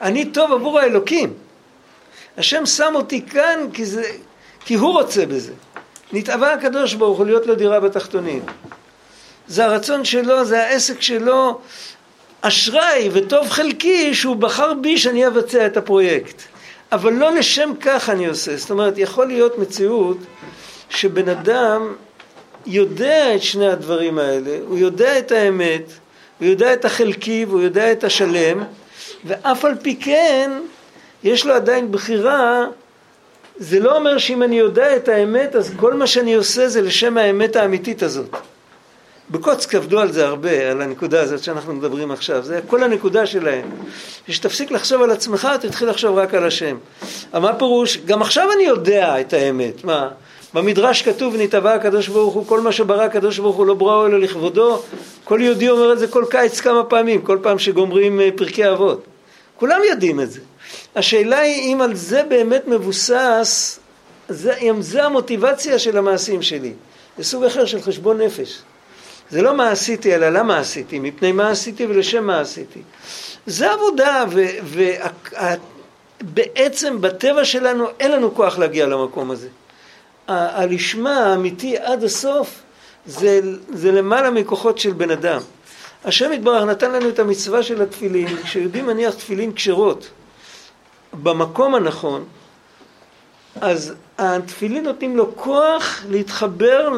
[0.00, 1.34] אני טוב עבור האלוקים.
[2.38, 4.02] השם שם אותי כאן כי, זה,
[4.64, 5.52] כי הוא רוצה בזה.
[6.12, 8.42] נתאווה הקדוש ברוך הוא להיות לו דירה בתחתונים.
[9.48, 11.60] זה הרצון שלו, זה העסק שלו
[12.40, 16.42] אשראי וטוב חלקי שהוא בחר בי שאני אבצע את הפרויקט.
[16.92, 18.56] אבל לא לשם כך אני עושה.
[18.56, 20.18] זאת אומרת, יכול להיות מציאות
[20.90, 21.94] שבן אדם
[22.66, 25.82] יודע את שני הדברים האלה, הוא יודע את האמת,
[26.38, 28.64] הוא יודע את החלקי והוא יודע את השלם,
[29.24, 30.50] ואף על פי כן
[31.24, 32.66] יש לו עדיין בחירה,
[33.56, 37.18] זה לא אומר שאם אני יודע את האמת אז כל מה שאני עושה זה לשם
[37.18, 38.36] האמת האמיתית הזאת.
[39.30, 43.70] בקוצק עבדו על זה הרבה, על הנקודה הזאת שאנחנו מדברים עכשיו, זה כל הנקודה שלהם.
[44.28, 46.76] שתפסיק לחשוב על עצמך, תתחיל לחשוב רק על השם.
[47.32, 47.98] מה פירוש?
[47.98, 49.84] גם עכשיו אני יודע את האמת.
[49.84, 50.08] מה?
[50.54, 54.20] במדרש כתוב נתבע הקדוש ברוך הוא, כל מה שברא הקדוש ברוך הוא לא בראו אלא
[54.20, 54.82] לכבודו.
[55.24, 59.04] כל יהודי אומר את זה כל קיץ כמה פעמים, כל פעם שגומרים אה, פרקי אבות.
[59.56, 60.40] כולם יודעים את זה.
[60.96, 63.80] השאלה היא אם על זה באמת מבוסס,
[64.28, 66.72] זה, אם זה המוטיבציה של המעשים שלי.
[67.18, 68.62] זה סוג אחר של חשבון נפש.
[69.30, 72.80] זה לא מה עשיתי, אלא למה עשיתי, מפני מה עשיתי ולשם מה עשיתי.
[73.46, 74.24] זה עבודה,
[76.22, 79.48] ובעצם בטבע שלנו אין לנו כוח להגיע למקום הזה.
[80.28, 82.62] הלשמה האמיתי עד הסוף
[83.06, 85.40] זה, זה למעלה מכוחות של בן אדם.
[86.04, 90.08] השם יתברך נתן לנו את המצווה של התפילין, כשיודעים מניח תפילין כשרות
[91.12, 92.24] במקום הנכון,
[93.60, 96.88] אז התפילין נותנים לו כוח להתחבר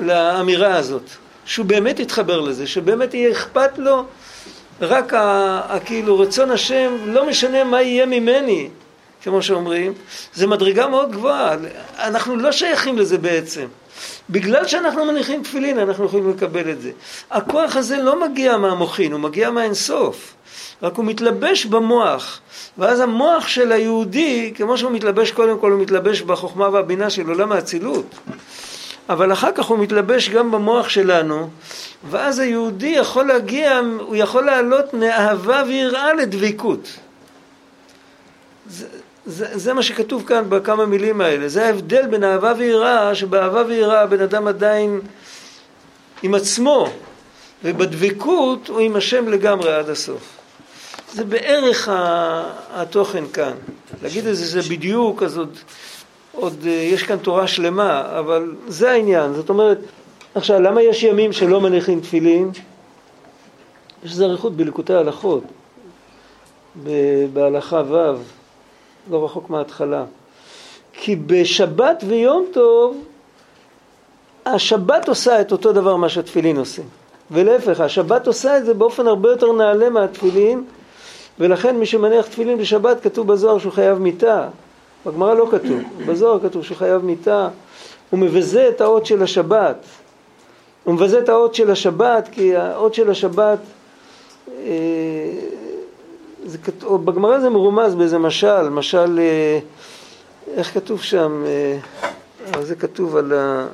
[0.00, 1.02] לאמירה הזאת.
[1.48, 4.04] שהוא באמת יתחבר לזה, שבאמת יהיה אכפת לו
[4.80, 5.12] רק
[5.84, 8.68] כאילו רצון השם, לא משנה מה יהיה ממני,
[9.22, 9.92] כמו שאומרים,
[10.34, 11.56] זה מדרגה מאוד גבוהה,
[11.98, 13.66] אנחנו לא שייכים לזה בעצם.
[14.30, 16.90] בגלל שאנחנו מניחים תפילין אנחנו יכולים לקבל את זה.
[17.30, 20.34] הכוח הזה לא מגיע מהמוחין, הוא מגיע מהאינסוף.
[20.82, 22.40] רק הוא מתלבש במוח.
[22.78, 27.52] ואז המוח של היהודי, כמו שהוא מתלבש קודם כל, הוא מתלבש בחוכמה והבינה של עולם
[27.52, 28.14] האצילות.
[29.08, 31.50] אבל אחר כך הוא מתלבש גם במוח שלנו,
[32.10, 36.88] ואז היהודי יכול להגיע, הוא יכול לעלות מאהבה ויראה לדביקות.
[38.66, 38.86] זה,
[39.26, 41.48] זה, זה מה שכתוב כאן בכמה מילים האלה.
[41.48, 45.00] זה ההבדל בין אהבה ויראה, שבאהבה ויראה הבן אדם עדיין
[46.22, 46.88] עם עצמו,
[47.64, 50.38] ובדבקות הוא עם השם לגמרי עד הסוף.
[51.12, 51.88] זה בערך
[52.72, 53.52] התוכן כאן.
[54.02, 55.58] להגיד את זה, זה בדיוק, אז עוד,
[56.40, 59.32] עוד אה, יש כאן תורה שלמה, אבל זה העניין.
[59.34, 59.78] זאת אומרת,
[60.34, 62.50] עכשיו, למה יש ימים שלא מניחים תפילין?
[64.04, 65.44] יש איזה אריכות בליקוטי ההלכות,
[67.32, 68.16] בהלכה ו',
[69.10, 70.04] לא רחוק מההתחלה.
[70.92, 73.04] כי בשבת ויום טוב,
[74.46, 76.82] השבת עושה את אותו דבר מה שהתפילין עושה.
[77.30, 80.64] ולהפך, השבת עושה את זה באופן הרבה יותר נעלה מהתפילין,
[81.38, 84.48] ולכן מי שמניח תפילין בשבת כתוב בזוהר שהוא חייב מיתה.
[85.08, 87.48] בגמרא לא כתוב, בזוהר כתוב שהוא חייב מיתה.
[88.10, 89.76] הוא מבזה את האות של השבת.
[90.84, 93.58] הוא מבזה את האות של השבת כי האות של השבת,
[94.48, 94.74] אה,
[96.46, 96.58] זה,
[97.04, 99.58] בגמרא זה מרומז באיזה משל, משל, אה,
[100.54, 103.66] איך כתוב שם, אה, זה כתוב על, ה,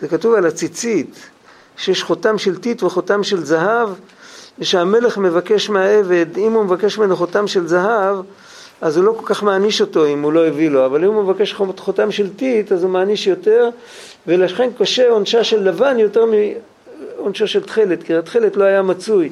[0.00, 1.16] זה כתוב על הציצית,
[1.76, 3.88] שיש חותם של טיט וחותם של זהב
[4.58, 8.16] ושהמלך מבקש מהעבד, אם הוא מבקש ממנו חותם של זהב,
[8.80, 11.24] אז הוא לא כל כך מעניש אותו אם הוא לא הביא לו, אבל אם הוא
[11.24, 13.68] מבקש חותם של טיט, אז הוא מעניש יותר,
[14.26, 16.24] ולכן קשה עונשה של לבן יותר
[17.16, 19.30] מעונשו של תכלת, כי התכלת לא היה מצוי.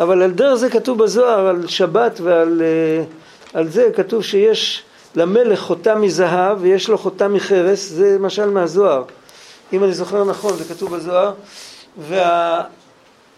[0.00, 3.04] אבל על דרך זה כתוב בזוהר, על שבת ועל אה,
[3.54, 4.82] על זה כתוב שיש
[5.14, 9.04] למלך חותם מזהב ויש לו חותם מחרס, זה משל מהזוהר.
[9.72, 11.32] אם אני זוכר נכון, זה כתוב בזוהר.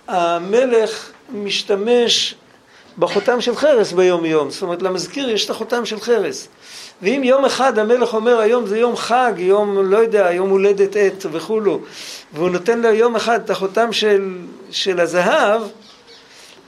[0.08, 2.34] והמלך משתמש
[2.98, 6.48] בחותם של חרס ביום יום, זאת אומרת למזכיר יש את החותם של חרס.
[7.02, 11.26] ואם יום אחד המלך אומר היום זה יום חג, יום לא יודע, יום הולדת עת
[11.32, 11.80] וכולו,
[12.32, 14.36] והוא נותן לו יום אחד את החותם של,
[14.70, 15.62] של הזהב,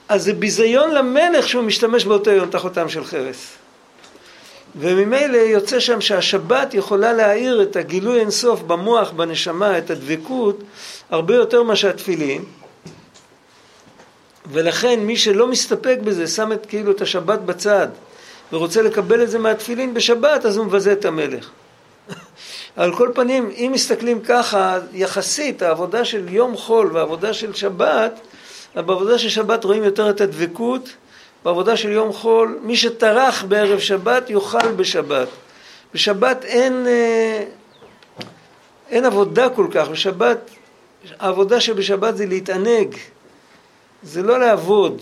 [0.09, 3.57] אז זה ביזיון למלך שהוא משתמש באותו יום את החותם של חרס.
[4.75, 10.59] וממילא יוצא שם שהשבת יכולה להאיר את הגילוי אינסוף במוח, בנשמה, את הדבקות,
[11.09, 12.43] הרבה יותר מאשר התפילין.
[14.51, 17.87] ולכן מי שלא מסתפק בזה, שם את כאילו את השבת בצד
[18.53, 21.49] ורוצה לקבל את זה מהתפילין בשבת, אז הוא מבזה את המלך.
[22.75, 28.19] על כל פנים, אם מסתכלים ככה, יחסית העבודה של יום חול והעבודה של שבת,
[28.75, 30.89] בעבודה של שבת רואים יותר את הדבקות,
[31.45, 35.27] בעבודה של יום חול, מי שטרח בערב שבת יאכל בשבת.
[35.93, 37.43] בשבת אין, אה,
[38.89, 40.49] אין עבודה כל כך, בשבת,
[41.19, 42.95] העבודה שבשבת זה להתענג,
[44.03, 45.01] זה לא לעבוד.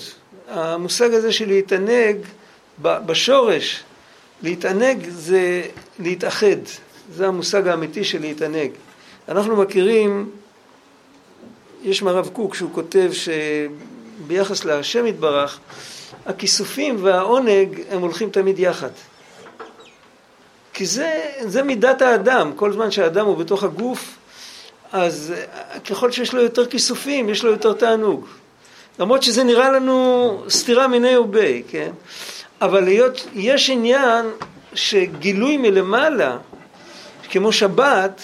[0.50, 2.18] המושג הזה של להתענג,
[2.82, 3.84] בשורש,
[4.41, 5.62] להתענג זה
[6.00, 6.58] להתאחד,
[7.14, 8.72] זה המושג האמיתי של להתענג.
[9.30, 10.30] אנחנו מכירים,
[11.84, 15.60] יש מהרב קוק שהוא כותב שביחס להשם יתברך,
[16.26, 18.89] הכיסופים והעונג הם הולכים תמיד יחד.
[20.74, 24.18] כי זה, זה מידת האדם, כל זמן שהאדם הוא בתוך הגוף,
[24.91, 25.34] אז
[25.89, 28.26] ככל שיש לו יותר כיסופים, יש לו יותר תענוג.
[29.00, 31.91] למרות שזה נראה לנו סתירה מיני ובי, כן?
[32.62, 34.26] אבל להיות, יש עניין
[34.74, 36.38] שגילוי מלמעלה,
[37.30, 38.22] כמו שבת,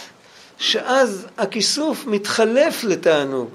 [0.57, 3.49] שאז הכיסוף מתחלף לתענוג.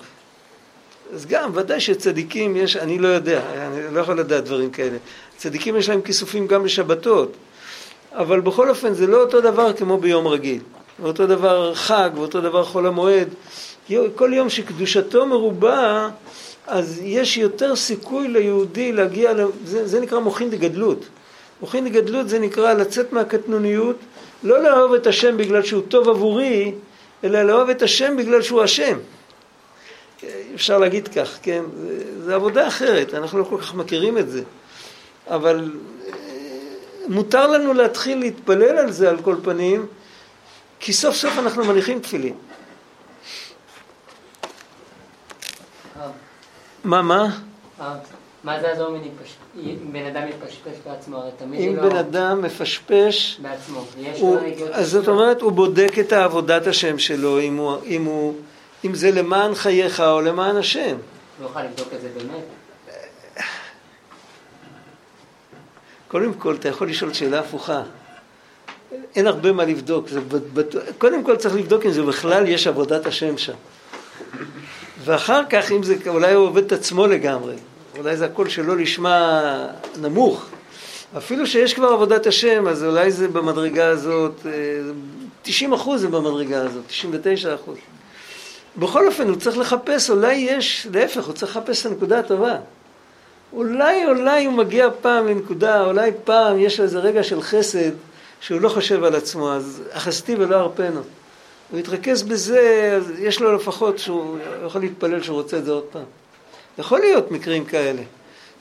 [1.14, 4.96] אז גם, ודאי שצדיקים יש, אני לא יודע, אני לא יכול לדעת דברים כאלה.
[5.36, 7.32] צדיקים יש להם כיסופים גם בשבתות,
[8.12, 10.60] אבל בכל אופן זה לא אותו דבר כמו ביום רגיל.
[11.02, 13.28] אותו דבר חג ואותו דבר חול המועד.
[14.14, 16.08] כל יום שקדושתו מרובה,
[16.66, 19.32] אז יש יותר סיכוי ליהודי להגיע,
[19.64, 21.06] זה, זה נקרא מוחין דגדלות.
[21.60, 23.96] מוחין דגדלות זה נקרא לצאת מהקטנוניות,
[24.42, 26.74] לא לאהוב את השם בגלל שהוא טוב עבורי,
[27.24, 28.98] אלא לאהוב את השם בגלל שהוא השם.
[30.54, 31.62] אפשר להגיד כך, כן?
[32.24, 34.42] זה עבודה אחרת, אנחנו לא כל כך מכירים את זה.
[35.28, 35.70] אבל
[36.06, 36.12] אה,
[37.08, 39.86] מותר לנו להתחיל להתפלל על זה על כל פנים,
[40.80, 42.34] כי סוף סוף אנחנו מניחים תפילין.
[46.86, 47.38] מה, מה?
[48.44, 48.96] מה זה יעזור
[49.56, 51.22] אם בן אדם מפשפש בעצמו?
[51.54, 53.84] אם בן אדם מפשפש, בעצמו,
[54.72, 57.38] אז זאת אומרת, הוא בודק את עבודת השם שלו,
[58.84, 60.96] אם זה למען חייך או למען השם.
[61.40, 62.44] לא יוכל לבדוק את זה באמת?
[66.08, 67.82] קודם כל, אתה יכול לשאול שאלה הפוכה.
[69.16, 70.06] אין הרבה מה לבדוק.
[70.98, 73.54] קודם כל צריך לבדוק אם זה בכלל יש עבודת השם שם.
[75.06, 77.54] ואחר כך, אם זה, אולי הוא עובד את עצמו לגמרי,
[77.98, 79.42] אולי זה הקול שלו נשמע
[80.00, 80.46] נמוך,
[81.16, 84.46] אפילו שיש כבר עבודת השם, אז אולי זה במדרגה הזאת,
[85.42, 87.76] 90 אה, אחוז זה במדרגה הזאת, 99 אחוז.
[88.76, 92.56] בכל אופן, הוא צריך לחפש, אולי יש, להפך, הוא צריך לחפש את הנקודה הטובה.
[93.52, 97.90] אולי, אולי הוא מגיע פעם לנקודה, אולי פעם יש איזה רגע של חסד
[98.40, 101.00] שהוא לא חושב על עצמו, אז אחזתי ולא ארפנו.
[101.70, 105.84] הוא יתרכז בזה, אז יש לו לפחות שהוא יכול להתפלל שהוא רוצה את זה עוד
[105.84, 106.04] פעם.
[106.78, 108.02] יכול להיות מקרים כאלה.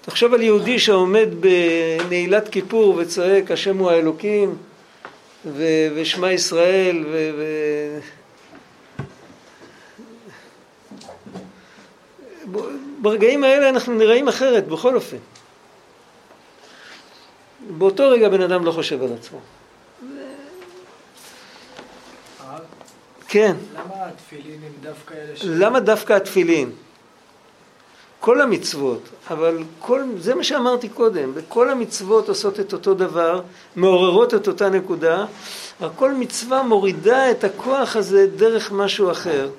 [0.02, 4.58] תחשוב על יהודי שעומד בנעילת כיפור וצועק השם הוא האלוקים
[5.46, 7.30] ו- ושמע ישראל ו...
[7.38, 8.00] ו-
[13.02, 15.18] ברגעים האלה אנחנו נראים אחרת בכל אופן.
[17.70, 19.40] באותו רגע בן אדם לא חושב על עצמו.
[23.36, 23.56] כן.
[23.74, 25.42] למה התפילין הם דווקא אלה ש...
[25.46, 26.72] למה דווקא התפילין?
[28.20, 33.42] כל המצוות, אבל כל, זה מה שאמרתי קודם, וכל המצוות עושות את אותו דבר,
[33.76, 35.26] מעוררות את אותה נקודה,
[35.82, 39.50] אבל כל מצווה מורידה את הכוח הזה דרך משהו אחר.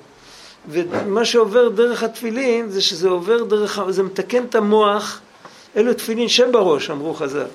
[0.69, 5.19] ומה שעובר דרך התפילין זה שזה עובר דרך, זה מתקן את המוח,
[5.75, 7.45] אלו תפילין שבראש, אמרו חז"ל.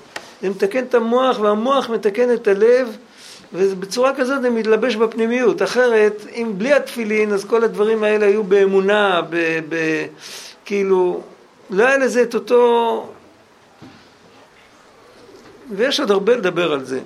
[0.42, 2.96] זה מתקן את המוח והמוח מתקן את הלב
[3.52, 5.62] ובצורה כזאת זה מתלבש בפנימיות.
[5.62, 9.36] אחרת, אם בלי התפילין אז כל הדברים האלה היו באמונה, ב,
[9.68, 10.06] ב,
[10.64, 11.20] כאילו,
[11.70, 13.12] לא היה לזה את אותו...
[15.70, 17.00] ויש עוד הרבה לדבר על זה.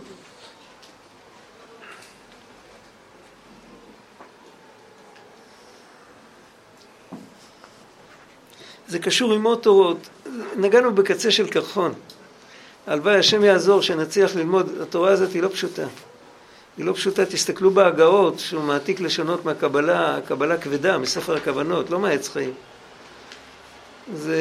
[8.88, 10.08] זה קשור עם עוד תורות.
[10.56, 11.92] נגענו בקצה של קרחון.
[12.86, 15.86] הלוואי השם יעזור שנצליח ללמוד, התורה הזאת היא לא פשוטה.
[16.76, 22.28] היא לא פשוטה, תסתכלו בהגאות שהוא מעתיק לשונות מהקבלה, קבלה כבדה, מספר הכוונות, לא מעץ
[22.28, 22.52] חיים.
[24.14, 24.36] זה,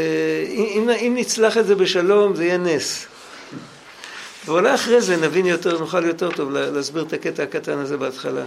[0.49, 3.07] אם, אם נצלח את זה בשלום זה יהיה נס.
[4.45, 8.43] ואולי אחרי זה נבין יותר, נוכל יותר טוב להסביר את הקטע הקטן הזה בהתחלה.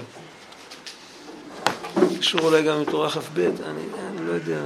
[2.18, 4.60] קשור אולי גם עם תורה כ"ב, אני, אני לא יודע.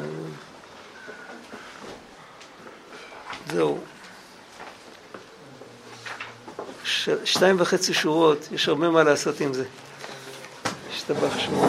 [3.53, 3.79] זהו.
[7.25, 9.65] שתיים וחצי שורות, יש הרבה מה לעשות עם זה.
[10.93, 11.69] השתבח שמו.